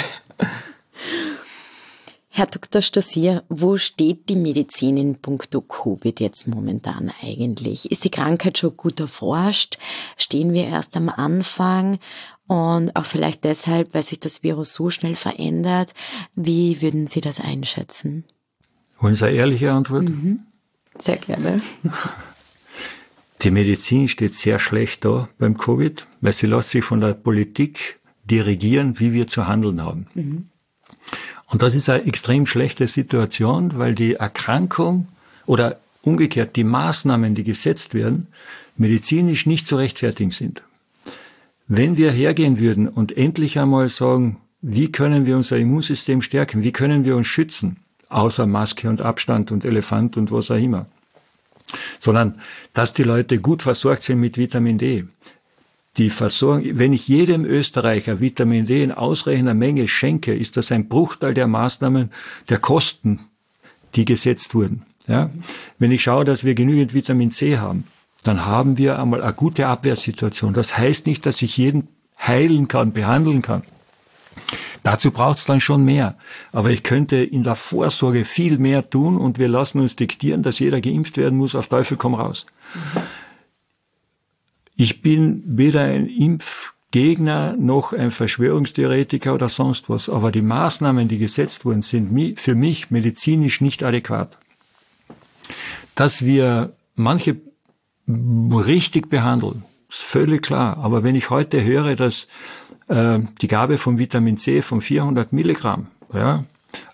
Herr 2.35 2.47
Dr. 2.47 2.81
Stasier, 2.81 3.43
wo 3.47 3.77
steht 3.77 4.27
die 4.27 4.35
Medizin 4.35 4.97
in 4.97 5.21
puncto 5.21 5.61
Covid 5.61 6.19
jetzt 6.19 6.47
momentan 6.47 7.11
eigentlich? 7.21 7.91
Ist 7.91 8.05
die 8.05 8.11
Krankheit 8.11 8.57
schon 8.57 8.75
gut 8.75 8.99
erforscht? 8.99 9.77
Stehen 10.17 10.51
wir 10.51 10.65
erst 10.65 10.97
am 10.97 11.09
Anfang? 11.09 11.99
Und 12.47 12.95
auch 12.95 13.05
vielleicht 13.05 13.43
deshalb, 13.43 13.93
weil 13.93 14.01
sich 14.01 14.19
das 14.19 14.41
Virus 14.41 14.73
so 14.73 14.89
schnell 14.89 15.15
verändert. 15.15 15.93
Wie 16.35 16.81
würden 16.81 17.05
Sie 17.05 17.21
das 17.21 17.39
einschätzen? 17.39 18.25
Wollen 18.99 19.15
Sie 19.15 19.27
eine 19.27 19.37
ehrliche 19.37 19.71
Antwort? 19.71 20.09
Mhm. 20.09 20.39
Sehr 20.99 21.17
gerne. 21.17 21.61
Die 23.43 23.51
Medizin 23.51 24.07
steht 24.07 24.35
sehr 24.35 24.57
schlecht 24.59 25.03
da 25.03 25.27
beim 25.37 25.57
Covid, 25.57 26.07
weil 26.21 26.33
sie 26.33 26.47
lässt 26.47 26.71
sich 26.71 26.83
von 26.83 27.01
der 27.01 27.13
Politik 27.13 27.99
dirigieren, 28.23 28.99
wie 28.99 29.11
wir 29.11 29.27
zu 29.27 29.47
handeln 29.47 29.83
haben. 29.83 30.07
Mhm. 30.13 30.47
Und 31.47 31.61
das 31.61 31.75
ist 31.75 31.89
eine 31.89 32.05
extrem 32.05 32.45
schlechte 32.45 32.87
Situation, 32.87 33.77
weil 33.77 33.95
die 33.95 34.15
Erkrankung 34.15 35.07
oder 35.45 35.79
umgekehrt 36.01 36.55
die 36.55 36.63
Maßnahmen, 36.63 37.35
die 37.35 37.43
gesetzt 37.43 37.93
werden, 37.93 38.27
medizinisch 38.77 39.45
nicht 39.45 39.67
zu 39.67 39.75
rechtfertigen 39.75 40.31
sind. 40.31 40.63
Wenn 41.67 41.97
wir 41.97 42.11
hergehen 42.11 42.59
würden 42.59 42.87
und 42.87 43.15
endlich 43.15 43.59
einmal 43.59 43.89
sagen, 43.89 44.37
wie 44.61 44.91
können 44.91 45.25
wir 45.25 45.35
unser 45.35 45.57
Immunsystem 45.57 46.21
stärken, 46.21 46.63
wie 46.63 46.71
können 46.71 47.03
wir 47.03 47.15
uns 47.15 47.27
schützen, 47.27 47.77
außer 48.09 48.47
Maske 48.47 48.89
und 48.89 49.01
Abstand 49.01 49.51
und 49.51 49.65
Elefant 49.65 50.17
und 50.17 50.31
was 50.31 50.49
auch 50.49 50.55
immer, 50.55 50.87
sondern 51.99 52.39
dass 52.73 52.93
die 52.93 53.03
Leute 53.03 53.39
gut 53.39 53.61
versorgt 53.61 54.03
sind 54.03 54.19
mit 54.19 54.37
Vitamin 54.37 54.77
D, 54.77 55.05
die 55.97 56.09
Versorgung, 56.09 56.63
wenn 56.73 56.93
ich 56.93 57.07
jedem 57.07 57.45
Österreicher 57.45 58.19
Vitamin 58.19 58.65
D 58.65 58.83
in 58.83 58.91
ausreichender 58.91 59.53
Menge 59.53 59.87
schenke, 59.87 60.33
ist 60.33 60.57
das 60.57 60.71
ein 60.71 60.87
Bruchteil 60.87 61.33
der 61.33 61.47
Maßnahmen, 61.47 62.11
der 62.49 62.57
Kosten, 62.57 63.19
die 63.95 64.05
gesetzt 64.05 64.55
wurden. 64.55 64.83
Ja? 65.07 65.29
Wenn 65.77 65.91
ich 65.91 66.01
schaue, 66.01 66.25
dass 66.25 66.43
wir 66.43 66.55
genügend 66.55 66.93
Vitamin 66.93 67.31
C 67.31 67.59
haben, 67.59 67.83
dann 68.23 68.45
haben 68.45 68.77
wir 68.77 68.97
einmal 68.99 69.21
eine 69.21 69.33
gute 69.33 69.67
Abwehrsituation. 69.67 70.53
Das 70.53 70.77
heißt 70.77 71.05
nicht, 71.05 71.25
dass 71.25 71.41
ich 71.41 71.57
jeden 71.57 71.89
heilen 72.19 72.67
kann, 72.67 72.93
behandeln 72.93 73.41
kann. 73.41 73.63
Dazu 74.83 75.11
braucht 75.11 75.39
es 75.39 75.45
dann 75.45 75.61
schon 75.61 75.83
mehr. 75.83 76.17
Aber 76.51 76.69
ich 76.69 76.83
könnte 76.83 77.17
in 77.17 77.43
der 77.43 77.55
Vorsorge 77.55 78.25
viel 78.25 78.57
mehr 78.57 78.89
tun 78.89 79.17
und 79.17 79.39
wir 79.39 79.47
lassen 79.47 79.79
uns 79.79 79.95
diktieren, 79.95 80.43
dass 80.43 80.59
jeder 80.59 80.81
geimpft 80.81 81.17
werden 81.17 81.37
muss, 81.37 81.55
auf 81.55 81.67
Teufel 81.67 81.97
komm 81.97 82.13
raus. 82.13 82.45
Ich 84.75 85.01
bin 85.01 85.43
weder 85.45 85.81
ein 85.81 86.07
Impfgegner 86.07 87.55
noch 87.57 87.93
ein 87.93 88.11
Verschwörungstheoretiker 88.11 89.33
oder 89.33 89.47
sonst 89.47 89.89
was, 89.89 90.09
aber 90.09 90.31
die 90.31 90.41
Maßnahmen, 90.41 91.07
die 91.07 91.17
gesetzt 91.17 91.63
wurden, 91.63 91.81
sind 91.81 92.39
für 92.39 92.55
mich 92.55 92.91
medizinisch 92.91 93.61
nicht 93.61 93.83
adäquat. 93.83 94.37
Dass 95.95 96.25
wir 96.25 96.73
manche 96.95 97.37
richtig 98.07 99.09
behandeln, 99.09 99.63
ist 99.89 100.01
völlig 100.01 100.41
klar. 100.41 100.77
Aber 100.77 101.03
wenn 101.03 101.15
ich 101.15 101.29
heute 101.29 101.63
höre, 101.63 101.95
dass 101.95 102.27
äh, 102.87 103.19
die 103.41 103.47
Gabe 103.47 103.77
von 103.77 103.97
Vitamin 103.97 104.37
C 104.37 104.61
von 104.61 104.81
400 104.81 105.33
Milligramm 105.33 105.87
ja, 106.13 106.43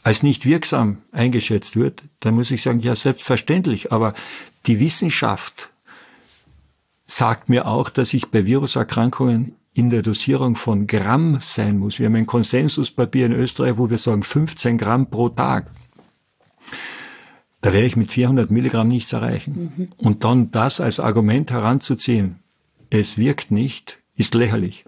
als 0.03 0.23
nicht 0.23 0.45
wirksam 0.45 0.97
eingeschätzt 1.11 1.75
wird, 1.75 2.03
dann 2.19 2.35
muss 2.35 2.51
ich 2.51 2.61
sagen, 2.61 2.79
ja, 2.79 2.95
selbstverständlich. 2.95 3.91
Aber 3.91 4.13
die 4.65 4.79
Wissenschaft 4.79 5.69
sagt 7.07 7.49
mir 7.49 7.67
auch, 7.67 7.89
dass 7.89 8.13
ich 8.13 8.29
bei 8.29 8.45
Viruserkrankungen 8.45 9.55
in 9.73 9.89
der 9.89 10.01
Dosierung 10.01 10.55
von 10.55 10.87
Gramm 10.87 11.39
sein 11.41 11.77
muss. 11.77 11.99
Wir 11.99 12.07
haben 12.07 12.15
ein 12.15 12.25
Konsensuspapier 12.25 13.27
in 13.27 13.33
Österreich, 13.33 13.77
wo 13.77 13.89
wir 13.89 13.97
sagen 13.97 14.23
15 14.23 14.77
Gramm 14.77 15.09
pro 15.09 15.29
Tag. 15.29 15.67
Da 17.61 17.73
werde 17.73 17.87
ich 17.87 17.95
mit 17.95 18.11
400 18.11 18.51
Milligramm 18.51 18.87
nichts 18.87 19.13
erreichen. 19.13 19.73
Mhm. 19.75 19.87
Und 19.97 20.23
dann 20.23 20.51
das 20.51 20.79
als 20.79 20.99
Argument 20.99 21.51
heranzuziehen, 21.51 22.39
es 22.89 23.17
wirkt 23.17 23.51
nicht, 23.51 23.99
ist 24.15 24.33
lächerlich. 24.33 24.85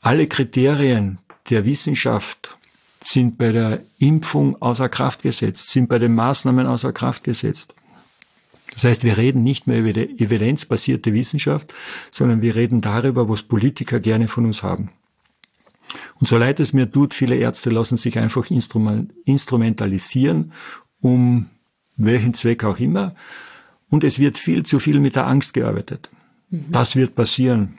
Alle 0.00 0.26
Kriterien 0.26 1.18
der 1.50 1.64
Wissenschaft 1.64 2.56
sind 3.02 3.38
bei 3.38 3.52
der 3.52 3.82
Impfung 3.98 4.60
außer 4.60 4.88
Kraft 4.88 5.22
gesetzt, 5.22 5.70
sind 5.70 5.88
bei 5.88 5.98
den 5.98 6.14
Maßnahmen 6.14 6.66
außer 6.66 6.92
Kraft 6.92 7.24
gesetzt. 7.24 7.74
Das 8.74 8.84
heißt, 8.84 9.04
wir 9.04 9.18
reden 9.18 9.42
nicht 9.42 9.66
mehr 9.66 9.80
über 9.80 9.92
die 9.92 10.20
evidenzbasierte 10.20 11.12
Wissenschaft, 11.12 11.74
sondern 12.10 12.40
wir 12.40 12.54
reden 12.54 12.80
darüber, 12.80 13.28
was 13.28 13.42
Politiker 13.42 14.00
gerne 14.00 14.28
von 14.28 14.46
uns 14.46 14.62
haben. 14.62 14.90
Und 16.20 16.28
so 16.28 16.38
leid 16.38 16.60
es 16.60 16.72
mir 16.72 16.90
tut, 16.90 17.14
viele 17.14 17.36
Ärzte 17.36 17.70
lassen 17.70 17.96
sich 17.96 18.18
einfach 18.18 18.48
instrumentalisieren, 18.50 20.52
um 21.00 21.46
welchen 21.96 22.34
Zweck 22.34 22.64
auch 22.64 22.78
immer. 22.78 23.14
Und 23.88 24.04
es 24.04 24.18
wird 24.18 24.38
viel 24.38 24.64
zu 24.64 24.78
viel 24.78 25.00
mit 25.00 25.16
der 25.16 25.26
Angst 25.26 25.52
gearbeitet. 25.52 26.08
Mhm. 26.50 26.66
Das 26.70 26.94
wird 26.94 27.16
passieren. 27.16 27.78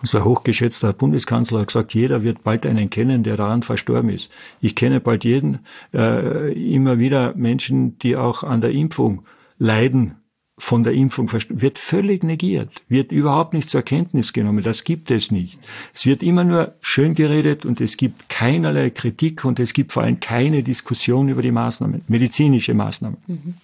Unser 0.00 0.24
hochgeschätzter 0.24 0.92
Bundeskanzler 0.92 1.60
hat 1.60 1.68
gesagt, 1.68 1.94
jeder 1.94 2.22
wird 2.22 2.44
bald 2.44 2.64
einen 2.66 2.88
kennen, 2.90 3.24
der 3.24 3.36
daran 3.36 3.62
verstorben 3.62 4.10
ist. 4.10 4.30
Ich 4.60 4.74
kenne 4.74 5.00
bald 5.00 5.24
jeden, 5.24 5.60
äh, 5.92 6.52
immer 6.52 6.98
wieder 6.98 7.34
Menschen, 7.34 7.98
die 7.98 8.16
auch 8.16 8.44
an 8.44 8.60
der 8.60 8.70
Impfung 8.70 9.24
leiden, 9.58 10.16
von 10.58 10.82
der 10.82 10.92
Impfung 10.92 11.30
wird 11.32 11.78
völlig 11.78 12.24
negiert, 12.24 12.70
wird 12.88 13.12
überhaupt 13.12 13.54
nicht 13.54 13.70
zur 13.70 13.82
Kenntnis 13.82 14.32
genommen. 14.32 14.62
Das 14.64 14.82
gibt 14.82 15.10
es 15.10 15.30
nicht. 15.30 15.58
Es 15.94 16.04
wird 16.04 16.22
immer 16.22 16.42
nur 16.44 16.74
schön 16.80 17.14
geredet 17.14 17.64
und 17.64 17.80
es 17.80 17.96
gibt 17.96 18.28
keinerlei 18.28 18.90
Kritik 18.90 19.44
und 19.44 19.60
es 19.60 19.72
gibt 19.72 19.92
vor 19.92 20.02
allem 20.02 20.18
keine 20.20 20.64
Diskussion 20.64 21.28
über 21.28 21.42
die 21.42 21.52
Maßnahmen, 21.52 22.02
medizinische 22.08 22.74
Maßnahmen. 22.74 23.18
Mhm. 23.26 23.54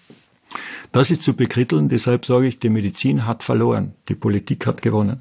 Das 0.92 1.10
ist 1.10 1.22
zu 1.22 1.34
bekritteln, 1.34 1.88
deshalb 1.88 2.24
sage 2.24 2.46
ich, 2.46 2.60
die 2.60 2.68
Medizin 2.68 3.26
hat 3.26 3.42
verloren, 3.42 3.94
die 4.08 4.14
Politik 4.14 4.66
hat 4.66 4.80
gewonnen. 4.80 5.20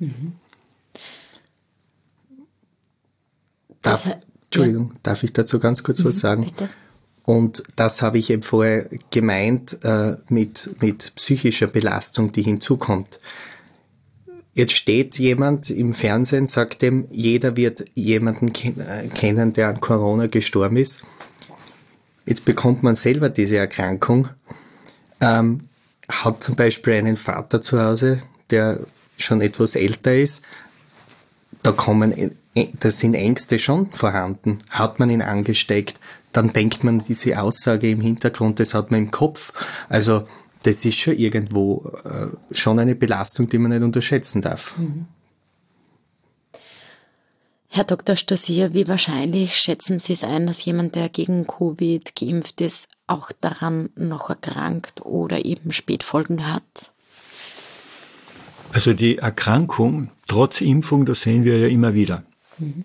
Mhm. 0.00 0.32
Darf, 3.82 4.08
Entschuldigung, 4.44 4.90
ja. 4.94 5.00
darf 5.02 5.22
ich 5.22 5.32
dazu 5.32 5.58
ganz 5.58 5.82
kurz 5.82 6.00
mhm, 6.00 6.08
was 6.08 6.20
sagen? 6.20 6.44
Bitte. 6.44 6.68
Und 7.24 7.62
das 7.76 8.02
habe 8.02 8.18
ich 8.18 8.30
eben 8.30 8.42
vorher 8.42 8.88
gemeint 9.10 9.78
äh, 9.84 10.16
mit, 10.28 10.70
mit 10.80 11.12
psychischer 11.14 11.68
Belastung, 11.68 12.32
die 12.32 12.42
hinzukommt. 12.42 13.20
Jetzt 14.54 14.72
steht 14.72 15.18
jemand 15.18 15.70
im 15.70 15.94
Fernsehen, 15.94 16.46
sagt 16.46 16.82
dem, 16.82 17.06
jeder 17.10 17.56
wird 17.56 17.84
jemanden 17.94 18.48
äh, 18.48 19.08
kennen, 19.08 19.52
der 19.52 19.68
an 19.68 19.80
Corona 19.80 20.26
gestorben 20.26 20.76
ist. 20.76 21.04
Jetzt 22.26 22.44
bekommt 22.44 22.82
man 22.82 22.94
selber 22.94 23.30
diese 23.30 23.56
Erkrankung, 23.56 24.28
ähm, 25.20 25.68
hat 26.08 26.42
zum 26.42 26.56
Beispiel 26.56 26.94
einen 26.94 27.16
Vater 27.16 27.62
zu 27.62 27.80
Hause, 27.80 28.22
der 28.50 28.80
schon 29.16 29.40
etwas 29.40 29.74
älter 29.74 30.14
ist. 30.14 30.42
Da 31.62 31.72
kommen, 31.72 32.32
da 32.80 32.90
sind 32.90 33.14
Ängste 33.14 33.58
schon 33.58 33.90
vorhanden. 33.92 34.58
Hat 34.70 34.98
man 34.98 35.10
ihn 35.10 35.22
angesteckt? 35.22 35.98
dann 36.32 36.52
denkt 36.52 36.82
man 36.82 36.98
diese 36.98 37.40
Aussage 37.40 37.90
im 37.90 38.00
Hintergrund, 38.00 38.58
das 38.58 38.74
hat 38.74 38.90
man 38.90 39.00
im 39.00 39.10
Kopf. 39.10 39.52
Also 39.88 40.26
das 40.62 40.84
ist 40.84 40.98
schon 40.98 41.16
irgendwo 41.16 41.92
äh, 42.04 42.54
schon 42.54 42.78
eine 42.78 42.94
Belastung, 42.94 43.48
die 43.48 43.58
man 43.58 43.70
nicht 43.70 43.82
unterschätzen 43.82 44.42
darf. 44.42 44.76
Mhm. 44.78 45.06
Herr 47.68 47.84
Dr. 47.84 48.16
Stasier, 48.16 48.74
wie 48.74 48.86
wahrscheinlich 48.86 49.56
schätzen 49.56 49.98
Sie 49.98 50.12
es 50.12 50.24
ein, 50.24 50.46
dass 50.46 50.62
jemand, 50.62 50.94
der 50.94 51.08
gegen 51.08 51.46
Covid 51.46 52.14
geimpft 52.14 52.60
ist, 52.60 52.88
auch 53.06 53.32
daran 53.40 53.88
noch 53.96 54.28
erkrankt 54.28 55.06
oder 55.06 55.46
eben 55.46 55.72
Spätfolgen 55.72 56.52
hat? 56.52 56.91
Also 58.72 58.94
die 58.94 59.18
Erkrankung 59.18 60.10
trotz 60.26 60.62
Impfung, 60.62 61.04
das 61.04 61.22
sehen 61.22 61.44
wir 61.44 61.58
ja 61.58 61.68
immer 61.68 61.94
wieder. 61.94 62.24
Mhm. 62.58 62.84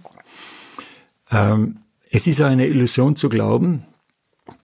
Ähm, 1.31 1.77
es 2.09 2.27
ist 2.27 2.41
eine 2.41 2.67
Illusion 2.67 3.15
zu 3.15 3.29
glauben, 3.29 3.85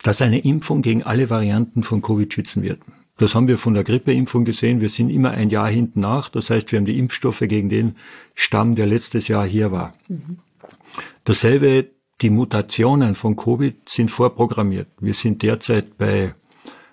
dass 0.01 0.21
eine 0.21 0.39
Impfung 0.39 0.81
gegen 0.81 1.03
alle 1.03 1.29
Varianten 1.29 1.83
von 1.83 2.01
Covid 2.01 2.31
schützen 2.33 2.61
wird. 2.61 2.79
Das 3.17 3.35
haben 3.35 3.47
wir 3.47 3.57
von 3.57 3.73
der 3.73 3.83
Grippeimpfung 3.83 4.43
gesehen. 4.43 4.81
Wir 4.81 4.89
sind 4.89 5.09
immer 5.09 5.31
ein 5.31 5.49
Jahr 5.49 5.69
hinten 5.69 6.01
nach. 6.01 6.29
Das 6.29 6.49
heißt, 6.49 6.71
wir 6.71 6.79
haben 6.79 6.85
die 6.85 6.99
Impfstoffe 6.99 7.39
gegen 7.41 7.69
den 7.69 7.95
Stamm, 8.33 8.75
der 8.75 8.85
letztes 8.85 9.27
Jahr 9.27 9.45
hier 9.45 9.71
war. 9.71 9.93
Mhm. 10.09 10.39
Dasselbe, 11.23 11.89
die 12.21 12.29
Mutationen 12.29 13.15
von 13.15 13.35
Covid 13.35 13.87
sind 13.87 14.11
vorprogrammiert. 14.11 14.87
Wir 14.99 15.13
sind 15.13 15.41
derzeit 15.41 15.97
bei 15.97 16.33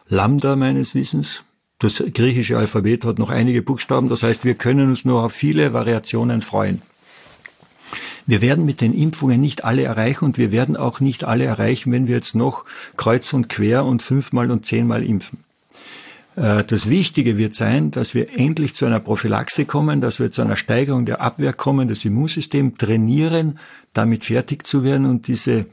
Lambda 0.08 0.56
meines 0.56 0.94
Wissens. 0.94 1.42
Das 1.80 2.04
griechische 2.12 2.58
Alphabet 2.58 3.06
hat 3.06 3.18
noch 3.18 3.30
einige 3.30 3.62
Buchstaben. 3.62 4.10
Das 4.10 4.22
heißt, 4.22 4.44
wir 4.44 4.54
können 4.54 4.90
uns 4.90 5.06
nur 5.06 5.24
auf 5.24 5.32
viele 5.32 5.72
Variationen 5.72 6.42
freuen. 6.42 6.82
Wir 8.26 8.42
werden 8.42 8.66
mit 8.66 8.82
den 8.82 8.92
Impfungen 8.92 9.40
nicht 9.40 9.64
alle 9.64 9.82
erreichen 9.82 10.26
und 10.26 10.36
wir 10.36 10.52
werden 10.52 10.76
auch 10.76 11.00
nicht 11.00 11.24
alle 11.24 11.44
erreichen, 11.44 11.90
wenn 11.90 12.06
wir 12.06 12.16
jetzt 12.16 12.34
noch 12.34 12.66
kreuz 12.98 13.32
und 13.32 13.48
quer 13.48 13.86
und 13.86 14.02
fünfmal 14.02 14.50
und 14.50 14.66
zehnmal 14.66 15.02
impfen. 15.02 15.38
Äh, 16.36 16.64
das 16.64 16.88
Wichtige 16.90 17.38
wird 17.38 17.54
sein, 17.54 17.90
dass 17.90 18.14
wir 18.14 18.38
endlich 18.38 18.74
zu 18.74 18.84
einer 18.84 19.00
Prophylaxe 19.00 19.64
kommen, 19.64 20.02
dass 20.02 20.20
wir 20.20 20.30
zu 20.30 20.42
einer 20.42 20.56
Steigerung 20.56 21.06
der 21.06 21.22
Abwehr 21.22 21.54
kommen, 21.54 21.88
das 21.88 22.04
Immunsystem 22.04 22.76
trainieren, 22.76 23.58
damit 23.94 24.24
fertig 24.24 24.66
zu 24.66 24.84
werden 24.84 25.06
und 25.06 25.26
diese 25.26 25.64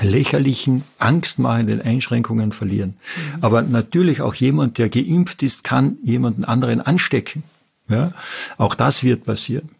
lächerlichen, 0.00 0.82
angstmachenden 0.98 1.80
Einschränkungen 1.80 2.52
verlieren. 2.52 2.96
Mhm. 3.34 3.44
Aber 3.44 3.62
natürlich 3.62 4.20
auch 4.20 4.34
jemand, 4.34 4.78
der 4.78 4.88
geimpft 4.88 5.42
ist, 5.42 5.64
kann 5.64 5.98
jemanden 6.02 6.44
anderen 6.44 6.80
anstecken. 6.80 7.42
Ja, 7.88 8.12
auch 8.56 8.74
das 8.74 9.02
wird 9.02 9.24
passieren. 9.24 9.70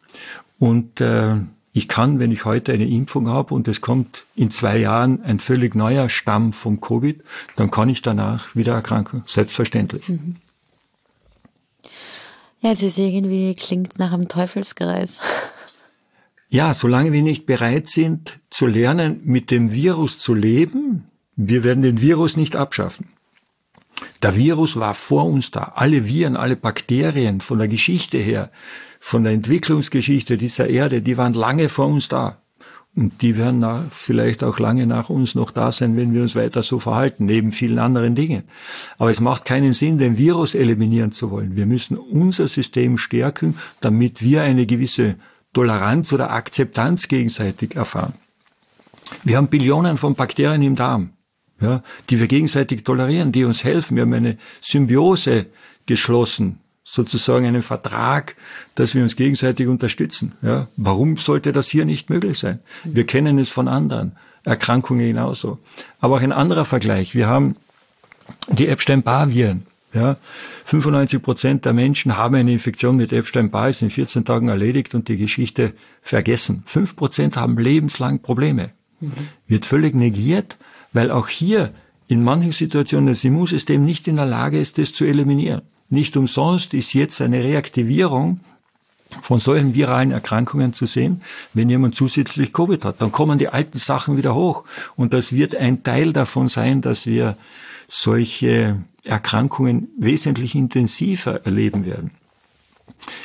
Und 0.58 1.00
äh, 1.00 1.36
ich 1.72 1.88
kann, 1.88 2.18
wenn 2.18 2.30
ich 2.30 2.44
heute 2.44 2.72
eine 2.72 2.86
Impfung 2.86 3.28
habe 3.28 3.54
und 3.54 3.66
es 3.66 3.80
kommt 3.80 4.24
in 4.36 4.50
zwei 4.50 4.78
Jahren 4.78 5.22
ein 5.24 5.40
völlig 5.40 5.74
neuer 5.74 6.08
Stamm 6.08 6.52
vom 6.52 6.80
Covid, 6.80 7.20
dann 7.56 7.70
kann 7.70 7.88
ich 7.88 8.02
danach 8.02 8.54
wieder 8.54 8.74
erkranken. 8.74 9.24
Selbstverständlich. 9.26 10.08
Mhm. 10.08 10.36
Ja, 12.60 12.70
es 12.70 12.82
ist 12.82 12.98
irgendwie, 12.98 13.54
klingt 13.54 13.98
nach 13.98 14.12
einem 14.12 14.28
Teufelskreis. 14.28 15.20
Ja, 16.54 16.72
solange 16.72 17.12
wir 17.12 17.22
nicht 17.22 17.46
bereit 17.46 17.88
sind 17.88 18.38
zu 18.48 18.68
lernen, 18.68 19.22
mit 19.24 19.50
dem 19.50 19.72
Virus 19.72 20.20
zu 20.20 20.34
leben, 20.34 21.08
wir 21.34 21.64
werden 21.64 21.82
den 21.82 22.00
Virus 22.00 22.36
nicht 22.36 22.54
abschaffen. 22.54 23.08
Der 24.22 24.36
Virus 24.36 24.76
war 24.76 24.94
vor 24.94 25.24
uns 25.24 25.50
da. 25.50 25.72
Alle 25.74 26.06
Viren, 26.06 26.36
alle 26.36 26.54
Bakterien 26.54 27.40
von 27.40 27.58
der 27.58 27.66
Geschichte 27.66 28.18
her 28.18 28.52
von 29.00 29.24
der 29.24 29.32
Entwicklungsgeschichte 29.32 30.36
dieser 30.36 30.68
Erde, 30.68 31.02
die 31.02 31.16
waren 31.16 31.34
lange 31.34 31.68
vor 31.68 31.88
uns 31.88 32.06
da. 32.06 32.40
Und 32.94 33.20
die 33.20 33.36
werden 33.36 33.58
nach, 33.58 33.82
vielleicht 33.90 34.44
auch 34.44 34.60
lange 34.60 34.86
nach 34.86 35.10
uns 35.10 35.34
noch 35.34 35.50
da 35.50 35.72
sein, 35.72 35.96
wenn 35.96 36.14
wir 36.14 36.22
uns 36.22 36.36
weiter 36.36 36.62
so 36.62 36.78
verhalten, 36.78 37.24
neben 37.24 37.50
vielen 37.50 37.80
anderen 37.80 38.14
Dingen. 38.14 38.44
Aber 38.96 39.10
es 39.10 39.18
macht 39.18 39.44
keinen 39.44 39.72
Sinn, 39.72 39.98
den 39.98 40.18
Virus 40.18 40.54
eliminieren 40.54 41.10
zu 41.10 41.32
wollen. 41.32 41.56
Wir 41.56 41.66
müssen 41.66 41.96
unser 41.96 42.46
System 42.46 42.96
stärken, 42.96 43.58
damit 43.80 44.22
wir 44.22 44.42
eine 44.42 44.66
gewisse 44.66 45.16
Toleranz 45.54 46.12
oder 46.12 46.30
Akzeptanz 46.30 47.08
gegenseitig 47.08 47.74
erfahren. 47.74 48.12
Wir 49.22 49.38
haben 49.38 49.48
Billionen 49.48 49.96
von 49.96 50.14
Bakterien 50.14 50.62
im 50.62 50.76
Darm, 50.76 51.10
ja, 51.60 51.82
die 52.10 52.20
wir 52.20 52.26
gegenseitig 52.26 52.84
tolerieren, 52.84 53.32
die 53.32 53.44
uns 53.44 53.64
helfen. 53.64 53.96
Wir 53.96 54.02
haben 54.02 54.12
eine 54.12 54.36
Symbiose 54.60 55.46
geschlossen 55.86 56.60
sozusagen 56.84 57.46
einen 57.46 57.62
Vertrag, 57.62 58.36
dass 58.74 58.94
wir 58.94 59.02
uns 59.02 59.16
gegenseitig 59.16 59.66
unterstützen. 59.66 60.32
Ja, 60.42 60.68
warum 60.76 61.16
sollte 61.16 61.52
das 61.52 61.68
hier 61.68 61.86
nicht 61.86 62.10
möglich 62.10 62.38
sein? 62.38 62.60
Wir 62.84 63.06
kennen 63.06 63.38
es 63.38 63.50
von 63.50 63.68
anderen 63.68 64.16
Erkrankungen 64.44 65.06
genauso. 65.06 65.58
Aber 66.00 66.16
auch 66.16 66.20
ein 66.20 66.32
anderer 66.32 66.64
Vergleich. 66.64 67.14
Wir 67.14 67.26
haben 67.26 67.56
die 68.48 68.68
Epstein-Barr-Viren. 68.68 69.66
Ja, 69.94 70.16
95 70.64 71.22
Prozent 71.22 71.64
der 71.64 71.72
Menschen 71.72 72.16
haben 72.16 72.34
eine 72.34 72.52
Infektion 72.52 72.96
mit 72.96 73.12
Epstein-Barr, 73.12 73.68
ist 73.68 73.82
in 73.82 73.90
14 73.90 74.24
Tagen 74.24 74.48
erledigt 74.48 74.94
und 74.94 75.08
die 75.08 75.16
Geschichte 75.16 75.72
vergessen. 76.02 76.64
Fünf 76.66 76.96
Prozent 76.96 77.36
haben 77.36 77.56
lebenslang 77.58 78.20
Probleme. 78.20 78.70
Mhm. 79.00 79.12
Wird 79.46 79.64
völlig 79.64 79.94
negiert, 79.94 80.58
weil 80.92 81.12
auch 81.12 81.28
hier 81.28 81.72
in 82.08 82.24
manchen 82.24 82.50
Situationen 82.52 83.06
das 83.06 83.22
Immunsystem 83.22 83.84
nicht 83.84 84.08
in 84.08 84.16
der 84.16 84.26
Lage 84.26 84.58
ist, 84.58 84.78
das 84.78 84.92
zu 84.92 85.04
eliminieren. 85.04 85.62
Nicht 85.90 86.16
umsonst 86.16 86.74
ist 86.74 86.92
jetzt 86.92 87.20
eine 87.20 87.44
Reaktivierung 87.44 88.40
von 89.22 89.38
solchen 89.38 89.74
viralen 89.74 90.10
Erkrankungen 90.10 90.72
zu 90.72 90.86
sehen, 90.86 91.22
wenn 91.52 91.70
jemand 91.70 91.94
zusätzlich 91.94 92.52
Covid 92.52 92.84
hat. 92.84 93.00
Dann 93.00 93.12
kommen 93.12 93.38
die 93.38 93.48
alten 93.48 93.78
Sachen 93.78 94.16
wieder 94.16 94.34
hoch. 94.34 94.64
Und 94.96 95.14
das 95.14 95.32
wird 95.32 95.54
ein 95.54 95.84
Teil 95.84 96.12
davon 96.12 96.48
sein, 96.48 96.80
dass 96.80 97.06
wir 97.06 97.36
solche 97.86 98.76
Erkrankungen 99.04 99.88
wesentlich 99.98 100.54
intensiver 100.54 101.44
erleben 101.44 101.86
werden. 101.86 102.10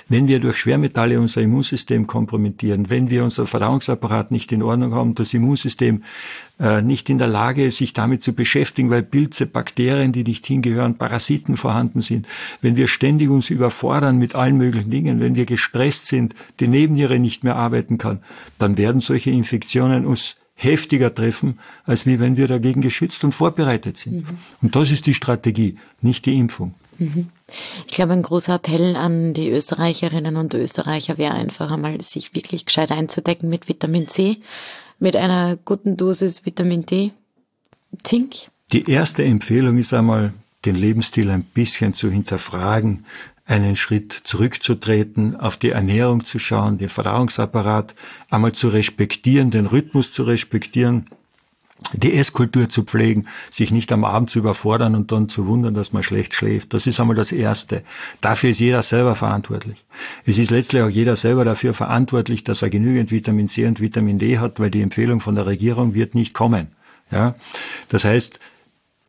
Wenn 0.07 0.27
wir 0.27 0.39
durch 0.39 0.57
Schwermetalle 0.57 1.19
unser 1.19 1.41
Immunsystem 1.41 2.07
kompromittieren, 2.07 2.89
wenn 2.89 3.09
wir 3.09 3.23
unser 3.23 3.45
Verdauungsapparat 3.45 4.31
nicht 4.31 4.51
in 4.51 4.63
Ordnung 4.63 4.93
haben, 4.93 5.15
das 5.15 5.33
Immunsystem 5.33 6.03
äh, 6.59 6.81
nicht 6.81 7.09
in 7.09 7.17
der 7.17 7.27
Lage 7.27 7.65
ist, 7.65 7.77
sich 7.77 7.93
damit 7.93 8.23
zu 8.23 8.33
beschäftigen, 8.33 8.89
weil 8.89 9.03
Pilze, 9.03 9.45
Bakterien, 9.45 10.11
die 10.11 10.23
nicht 10.23 10.45
hingehören, 10.45 10.97
Parasiten 10.97 11.55
vorhanden 11.55 12.01
sind, 12.01 12.27
wenn 12.61 12.75
wir 12.75 12.87
ständig 12.87 13.29
uns 13.29 13.49
überfordern 13.49 14.17
mit 14.17 14.35
allen 14.35 14.57
möglichen 14.57 14.89
Dingen, 14.89 15.19
wenn 15.19 15.35
wir 15.35 15.45
gestresst 15.45 16.07
sind, 16.07 16.35
die 16.59 16.67
Nebenniere 16.67 17.19
nicht 17.19 17.43
mehr 17.43 17.55
arbeiten 17.55 17.97
kann, 17.97 18.19
dann 18.57 18.77
werden 18.77 19.01
solche 19.01 19.31
Infektionen 19.31 20.05
uns 20.05 20.35
heftiger 20.61 21.13
treffen, 21.13 21.57
als 21.85 22.05
wie 22.05 22.19
wenn 22.19 22.35
wir 22.35 22.47
dagegen 22.47 22.81
geschützt 22.81 23.23
und 23.23 23.31
vorbereitet 23.31 23.97
sind. 23.97 24.29
Mhm. 24.29 24.37
Und 24.61 24.75
das 24.75 24.91
ist 24.91 25.05
die 25.07 25.13
Strategie, 25.13 25.77
nicht 26.01 26.25
die 26.25 26.37
Impfung. 26.37 26.73
Mhm. 26.97 27.29
Ich 27.87 27.93
glaube, 27.93 28.13
ein 28.13 28.21
großer 28.21 28.55
Appell 28.55 28.95
an 28.97 29.33
die 29.33 29.49
Österreicherinnen 29.49 30.35
und 30.35 30.53
Österreicher 30.53 31.17
wäre 31.17 31.33
einfach 31.33 31.71
einmal, 31.71 32.01
sich 32.01 32.35
wirklich 32.35 32.65
gescheit 32.65 32.91
einzudecken 32.91 33.49
mit 33.49 33.69
Vitamin 33.69 34.07
C, 34.09 34.37
mit 34.99 35.15
einer 35.15 35.57
guten 35.63 35.95
Dosis 35.95 36.45
Vitamin 36.45 36.85
D. 36.85 37.11
Zink. 38.03 38.35
Die 38.73 38.89
erste 38.89 39.23
Empfehlung 39.23 39.77
ist 39.77 39.93
einmal, 39.93 40.33
den 40.65 40.75
Lebensstil 40.75 41.31
ein 41.31 41.43
bisschen 41.43 41.93
zu 41.93 42.11
hinterfragen, 42.11 43.05
einen 43.49 43.75
Schritt 43.75 44.13
zurückzutreten, 44.13 45.35
auf 45.35 45.57
die 45.57 45.71
Ernährung 45.71 46.23
zu 46.23 46.37
schauen, 46.37 46.77
den 46.77 46.87
Verdauungsapparat 46.87 47.95
einmal 48.29 48.51
zu 48.51 48.69
respektieren, 48.69 49.49
den 49.49 49.65
Rhythmus 49.65 50.11
zu 50.11 50.23
respektieren, 50.23 51.07
die 51.93 52.13
Esskultur 52.13 52.69
zu 52.69 52.83
pflegen, 52.83 53.25
sich 53.49 53.71
nicht 53.71 53.91
am 53.91 54.03
Abend 54.03 54.29
zu 54.29 54.37
überfordern 54.37 54.93
und 54.93 55.11
dann 55.11 55.29
zu 55.29 55.47
wundern, 55.47 55.73
dass 55.73 55.93
man 55.93 56.03
schlecht 56.03 56.35
schläft. 56.35 56.75
Das 56.75 56.85
ist 56.85 56.99
einmal 56.99 57.15
das 57.15 57.31
Erste. 57.31 57.83
Dafür 58.21 58.51
ist 58.51 58.59
jeder 58.59 58.83
selber 58.83 59.15
verantwortlich. 59.15 59.83
Es 60.25 60.37
ist 60.37 60.51
letztlich 60.51 60.83
auch 60.83 60.89
jeder 60.89 61.15
selber 61.15 61.43
dafür 61.43 61.73
verantwortlich, 61.73 62.43
dass 62.43 62.61
er 62.61 62.69
genügend 62.69 63.09
Vitamin 63.09 63.47
C 63.47 63.65
und 63.65 63.79
Vitamin 63.79 64.19
D 64.19 64.37
hat, 64.37 64.59
weil 64.59 64.69
die 64.69 64.83
Empfehlung 64.83 65.21
von 65.21 65.33
der 65.33 65.47
Regierung 65.47 65.95
wird 65.95 66.13
nicht 66.13 66.35
kommen. 66.35 66.67
Ja? 67.11 67.33
Das 67.87 68.05
heißt, 68.05 68.39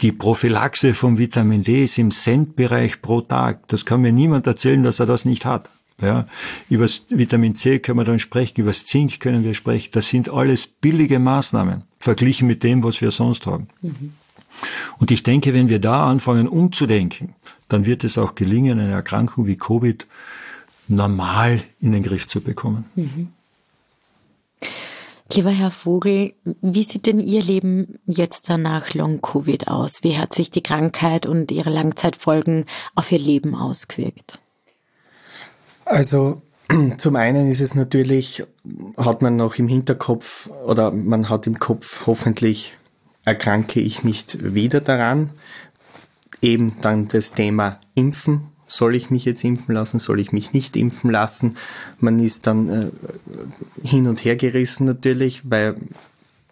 die 0.01 0.13
Prophylaxe 0.13 0.95
vom 0.95 1.19
Vitamin 1.19 1.63
D 1.63 1.85
ist 1.85 1.99
im 1.99 2.11
Centbereich 2.11 3.03
pro 3.03 3.21
Tag. 3.21 3.69
Das 3.69 3.85
kann 3.85 4.01
mir 4.01 4.13
niemand 4.13 4.47
erzählen, 4.47 4.83
dass 4.83 5.01
er 5.01 5.07
das 5.07 5.25
nicht 5.25 5.45
hat. 5.45 5.69
Ja, 6.01 6.27
über 6.71 6.87
Vitamin 7.11 7.55
C 7.55 7.79
können 7.79 7.99
wir 7.99 8.05
dann 8.05 8.19
sprechen, 8.19 8.63
über 8.63 8.71
das 8.71 8.87
Zink 8.87 9.21
können 9.21 9.45
wir 9.45 9.53
sprechen. 9.53 9.91
Das 9.93 10.09
sind 10.09 10.31
alles 10.31 10.67
billige 10.67 11.19
Maßnahmen, 11.19 11.83
verglichen 11.99 12.49
mit 12.49 12.65
dem, 12.65 12.83
was 12.83 13.03
wir 13.03 13.11
sonst 13.11 13.47
haben. 13.47 13.69
Mhm. 13.83 14.13
Und 14.99 15.11
ich 15.11 15.23
denke, 15.23 15.53
wenn 15.53 15.69
wir 15.69 15.79
da 15.79 16.07
anfangen 16.07 16.49
umzudenken, 16.49 17.35
dann 17.69 17.85
wird 17.85 18.05
es 18.05 18.17
auch 18.17 18.35
gelingen, 18.35 18.81
eine 18.81 18.93
Erkrankung 18.93 19.47
wie 19.47 19.57
Covid 19.57 20.07
normal 20.89 21.63
in 21.81 21.93
den 21.93 22.03
Griff 22.03 22.27
zu 22.27 22.41
bekommen. 22.41 22.85
Mhm. 22.95 23.29
Lieber 25.33 25.51
Herr 25.51 25.71
Vogel, 25.71 26.35
wie 26.61 26.83
sieht 26.83 27.07
denn 27.07 27.21
Ihr 27.21 27.43
Leben 27.43 28.01
jetzt 28.07 28.49
nach 28.49 28.95
Long-Covid 28.95 29.69
aus? 29.69 30.03
Wie 30.03 30.19
hat 30.19 30.35
sich 30.35 30.51
die 30.51 30.63
Krankheit 30.63 31.25
und 31.25 31.53
ihre 31.53 31.71
Langzeitfolgen 31.71 32.67
auf 32.97 33.13
Ihr 33.13 33.21
Leben 33.21 33.55
ausgewirkt? 33.55 34.41
Also 35.85 36.43
zum 36.99 37.17
einen 37.17 37.49
ist 37.49 37.61
es 37.61 37.77
natürlich, 37.77 38.45
hat 38.97 39.23
man 39.23 39.37
noch 39.37 39.57
im 39.57 39.69
Hinterkopf 39.69 40.51
oder 40.67 40.91
man 40.91 41.29
hat 41.29 41.47
im 41.47 41.61
Kopf, 41.61 42.07
hoffentlich 42.07 42.77
erkranke 43.25 43.81
ich 43.81 44.03
nicht 44.03 44.55
wieder 44.55 44.81
daran. 44.81 45.31
Eben 46.43 46.77
dann 46.83 47.07
das 47.07 47.33
Thema 47.33 47.79
Impfen 47.95 48.50
soll 48.71 48.95
ich 48.95 49.11
mich 49.11 49.25
jetzt 49.25 49.43
impfen 49.43 49.75
lassen, 49.75 49.99
soll 49.99 50.21
ich 50.21 50.33
mich 50.33 50.53
nicht 50.53 50.77
impfen 50.77 51.11
lassen. 51.11 51.57
Man 51.99 52.21
ist 52.21 52.47
dann 52.47 52.69
äh, 52.69 52.87
hin 53.83 54.07
und 54.07 54.25
her 54.25 54.37
gerissen 54.37 54.87
natürlich, 54.87 55.51
weil 55.51 55.77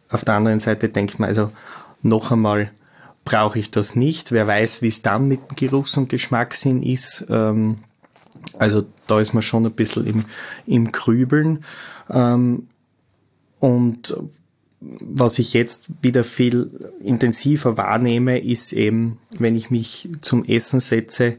auf 0.09 0.25
der 0.25 0.35
anderen 0.35 0.61
Seite 0.61 0.89
denkt 0.89 1.19
man 1.19 1.29
also 1.29 1.53
noch 2.03 2.33
einmal, 2.33 2.71
brauche 3.25 3.59
ich 3.59 3.71
das 3.71 3.95
nicht. 3.95 4.33
Wer 4.33 4.47
weiß, 4.47 4.83
wie 4.83 4.89
es 4.89 5.03
dann 5.03 5.29
mit 5.29 5.57
Geruchs- 5.57 5.97
und 5.97 6.09
Geschmackssinn 6.09 6.83
ist. 6.83 7.27
Ähm, 7.29 7.79
also 8.59 8.85
da 9.07 9.21
ist 9.21 9.35
man 9.35 9.43
schon 9.43 9.67
ein 9.67 9.73
bisschen 9.73 10.07
im, 10.07 10.25
im 10.67 10.91
Grübeln. 10.91 11.65
Ähm, 12.11 12.69
und 13.61 14.17
was 14.81 15.39
ich 15.39 15.53
jetzt 15.53 15.89
wieder 16.03 16.25
viel 16.25 16.71
intensiver 17.01 17.77
wahrnehme, 17.77 18.39
ist 18.39 18.73
eben, 18.73 19.19
wenn 19.39 19.57
ich 19.57 19.71
mich 19.71 20.09
zum 20.21 20.45
Essen 20.45 20.81
setze, 20.81 21.37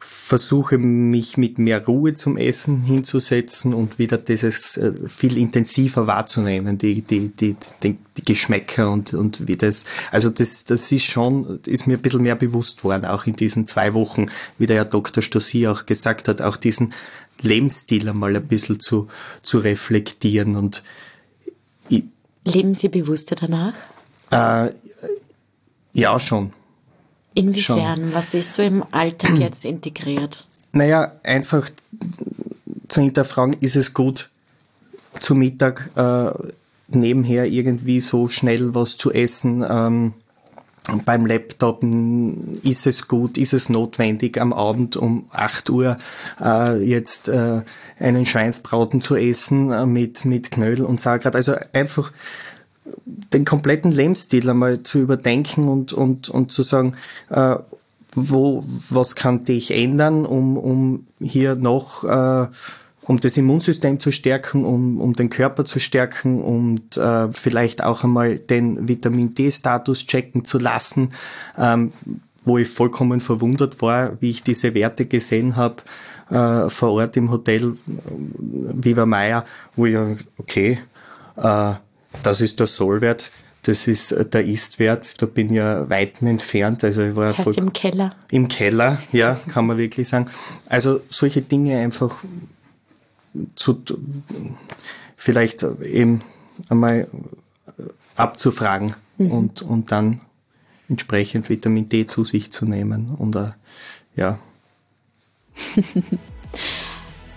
versuche 0.00 0.78
mich 0.78 1.36
mit 1.36 1.58
mehr 1.58 1.84
Ruhe 1.84 2.14
zum 2.14 2.36
Essen 2.36 2.82
hinzusetzen 2.82 3.74
und 3.74 3.98
wieder 3.98 4.16
dieses 4.16 4.76
äh, 4.76 4.92
viel 5.08 5.36
intensiver 5.36 6.06
wahrzunehmen, 6.06 6.78
die, 6.78 7.02
die, 7.02 7.28
die, 7.28 7.56
die, 7.82 7.96
die 8.16 8.24
Geschmäcker 8.24 8.90
und, 8.90 9.12
und 9.14 9.48
wie 9.48 9.56
das, 9.56 9.84
also 10.12 10.30
das, 10.30 10.64
das 10.64 10.92
ist 10.92 11.04
schon, 11.04 11.60
ist 11.66 11.88
mir 11.88 11.98
ein 11.98 12.02
bisschen 12.02 12.22
mehr 12.22 12.36
bewusst 12.36 12.84
worden, 12.84 13.06
auch 13.06 13.26
in 13.26 13.34
diesen 13.34 13.66
zwei 13.66 13.92
Wochen, 13.92 14.26
wie 14.56 14.66
der 14.66 14.76
Herr 14.76 14.84
Dr. 14.84 15.22
Stossi 15.22 15.66
auch 15.66 15.84
gesagt 15.86 16.28
hat, 16.28 16.42
auch 16.42 16.56
diesen 16.56 16.94
Lebensstil 17.40 18.08
einmal 18.08 18.36
ein 18.36 18.46
bisschen 18.46 18.78
zu, 18.78 19.08
zu 19.42 19.58
reflektieren 19.58 20.54
und 20.54 20.84
ich, 21.88 22.04
Leben 22.44 22.74
Sie 22.74 22.88
bewusster 22.88 23.34
danach? 23.34 23.74
Äh, 24.30 24.72
ja, 25.92 26.20
schon. 26.20 26.52
Inwiefern? 27.38 27.96
Schon. 27.96 28.14
Was 28.14 28.34
ist 28.34 28.54
so 28.54 28.62
im 28.62 28.84
Alltag 28.90 29.34
jetzt 29.38 29.64
integriert? 29.64 30.46
Naja, 30.72 31.12
einfach 31.22 31.70
zu 32.88 33.00
hinterfragen, 33.00 33.56
ist 33.60 33.76
es 33.76 33.94
gut, 33.94 34.30
zu 35.18 35.34
Mittag 35.34 35.90
äh, 35.96 36.30
nebenher 36.88 37.46
irgendwie 37.46 38.00
so 38.00 38.28
schnell 38.28 38.74
was 38.74 38.96
zu 38.96 39.12
essen? 39.12 39.64
Ähm, 39.68 40.14
beim 41.04 41.26
Laptop 41.26 41.84
ist 42.62 42.86
es 42.86 43.08
gut, 43.08 43.36
ist 43.36 43.52
es 43.52 43.68
notwendig, 43.68 44.40
am 44.40 44.52
Abend 44.52 44.96
um 44.96 45.26
8 45.32 45.68
Uhr 45.70 45.98
äh, 46.40 46.82
jetzt 46.82 47.28
äh, 47.28 47.62
einen 47.98 48.24
Schweinsbraten 48.24 49.00
zu 49.00 49.16
essen 49.16 49.70
äh, 49.70 49.84
mit, 49.84 50.24
mit 50.24 50.50
Knödel 50.50 50.86
und 50.86 51.00
Sauerkraut. 51.00 51.36
Also 51.36 51.56
einfach 51.72 52.12
den 53.04 53.44
kompletten 53.44 53.92
Lebensstil 53.92 54.48
einmal 54.48 54.82
zu 54.82 54.98
überdenken 54.98 55.68
und, 55.68 55.92
und, 55.92 56.28
und 56.28 56.52
zu 56.52 56.62
sagen, 56.62 56.94
äh, 57.30 57.56
wo, 58.12 58.64
was 58.88 59.16
könnte 59.16 59.52
ich 59.52 59.70
ändern, 59.70 60.24
um, 60.24 60.56
um 60.56 61.06
hier 61.20 61.54
noch, 61.56 62.04
äh, 62.04 62.48
um 63.02 63.20
das 63.20 63.36
Immunsystem 63.36 64.00
zu 64.00 64.12
stärken, 64.12 64.64
um, 64.64 65.00
um 65.00 65.14
den 65.14 65.30
Körper 65.30 65.64
zu 65.64 65.80
stärken 65.80 66.40
und 66.40 66.96
äh, 66.96 67.32
vielleicht 67.32 67.82
auch 67.82 68.04
einmal 68.04 68.36
den 68.36 68.88
Vitamin 68.88 69.34
D-Status 69.34 70.06
checken 70.06 70.44
zu 70.44 70.58
lassen, 70.58 71.10
ähm, 71.56 71.92
wo 72.44 72.58
ich 72.58 72.68
vollkommen 72.68 73.20
verwundert 73.20 73.80
war, 73.82 74.20
wie 74.20 74.30
ich 74.30 74.42
diese 74.42 74.74
Werte 74.74 75.06
gesehen 75.06 75.56
habe 75.56 75.76
äh, 76.30 76.68
vor 76.68 76.92
Ort 76.92 77.16
im 77.16 77.30
Hotel 77.30 77.74
Viva 77.86 79.06
Meier, 79.06 79.44
wo 79.76 79.86
ich, 79.86 79.96
okay, 80.38 80.78
äh, 81.36 81.72
das 82.22 82.40
ist 82.40 82.60
der 82.60 82.66
Sollwert, 82.66 83.30
das 83.62 83.86
ist 83.86 84.12
äh, 84.12 84.24
der 84.24 84.44
Istwert, 84.46 85.20
da 85.20 85.26
bin 85.26 85.48
ich 85.50 85.56
ja 85.56 85.88
weit 85.90 86.22
entfernt. 86.22 86.84
Also 86.84 87.02
ich 87.02 87.16
war 87.16 87.36
heißt 87.36 87.58
im 87.58 87.72
Keller. 87.72 88.14
Im 88.30 88.48
Keller, 88.48 88.98
ja, 89.12 89.34
kann 89.48 89.66
man 89.66 89.78
wirklich 89.78 90.08
sagen. 90.08 90.26
Also 90.66 91.00
solche 91.10 91.42
Dinge 91.42 91.78
einfach 91.78 92.18
zu 93.54 93.82
vielleicht 95.16 95.64
eben 95.82 96.22
einmal 96.68 97.08
abzufragen 98.16 98.94
mhm. 99.18 99.30
und, 99.30 99.62
und 99.62 99.92
dann 99.92 100.20
entsprechend 100.88 101.50
Vitamin 101.50 101.88
D 101.88 102.06
zu 102.06 102.24
sich 102.24 102.50
zu 102.50 102.66
nehmen. 102.66 103.10
Und 103.10 103.36
ja. 104.16 104.38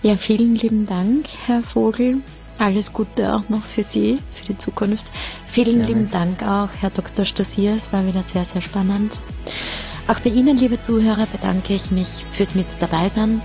ja, 0.02 0.16
vielen 0.16 0.54
lieben 0.54 0.86
Dank, 0.86 1.26
Herr 1.46 1.62
Vogel. 1.62 2.18
Alles 2.58 2.92
Gute 2.92 3.34
auch 3.34 3.48
noch 3.48 3.64
für 3.64 3.82
Sie, 3.82 4.18
für 4.30 4.44
die 4.44 4.58
Zukunft. 4.58 5.10
Vielen 5.46 5.80
ja. 5.80 5.86
lieben 5.86 6.10
Dank 6.10 6.42
auch, 6.42 6.68
Herr 6.80 6.90
Dr. 6.90 7.24
Stasier. 7.24 7.74
Es 7.74 7.92
war 7.92 8.06
wieder 8.06 8.22
sehr, 8.22 8.44
sehr 8.44 8.60
spannend. 8.60 9.18
Auch 10.08 10.20
bei 10.20 10.30
Ihnen, 10.30 10.56
liebe 10.56 10.78
Zuhörer, 10.78 11.26
bedanke 11.26 11.74
ich 11.74 11.90
mich 11.90 12.24
fürs 12.32 12.54
mit 12.54 12.66
dabei 12.80 13.08
sein 13.08 13.40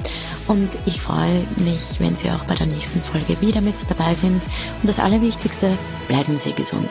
und 0.48 0.70
ich 0.86 1.02
freue 1.02 1.46
mich, 1.58 2.00
wenn 2.00 2.16
Sie 2.16 2.32
auch 2.32 2.46
bei 2.46 2.56
der 2.56 2.68
nächsten 2.68 3.02
Folge 3.02 3.40
wieder 3.42 3.62
mit 3.62 3.76
dabei 3.90 4.16
sind. 4.16 4.44
Und 4.82 4.90
das 4.90 5.00
Allerwichtigste, 5.00 5.78
bleiben 6.08 6.38
Sie 6.38 6.54
gesund. 6.54 6.90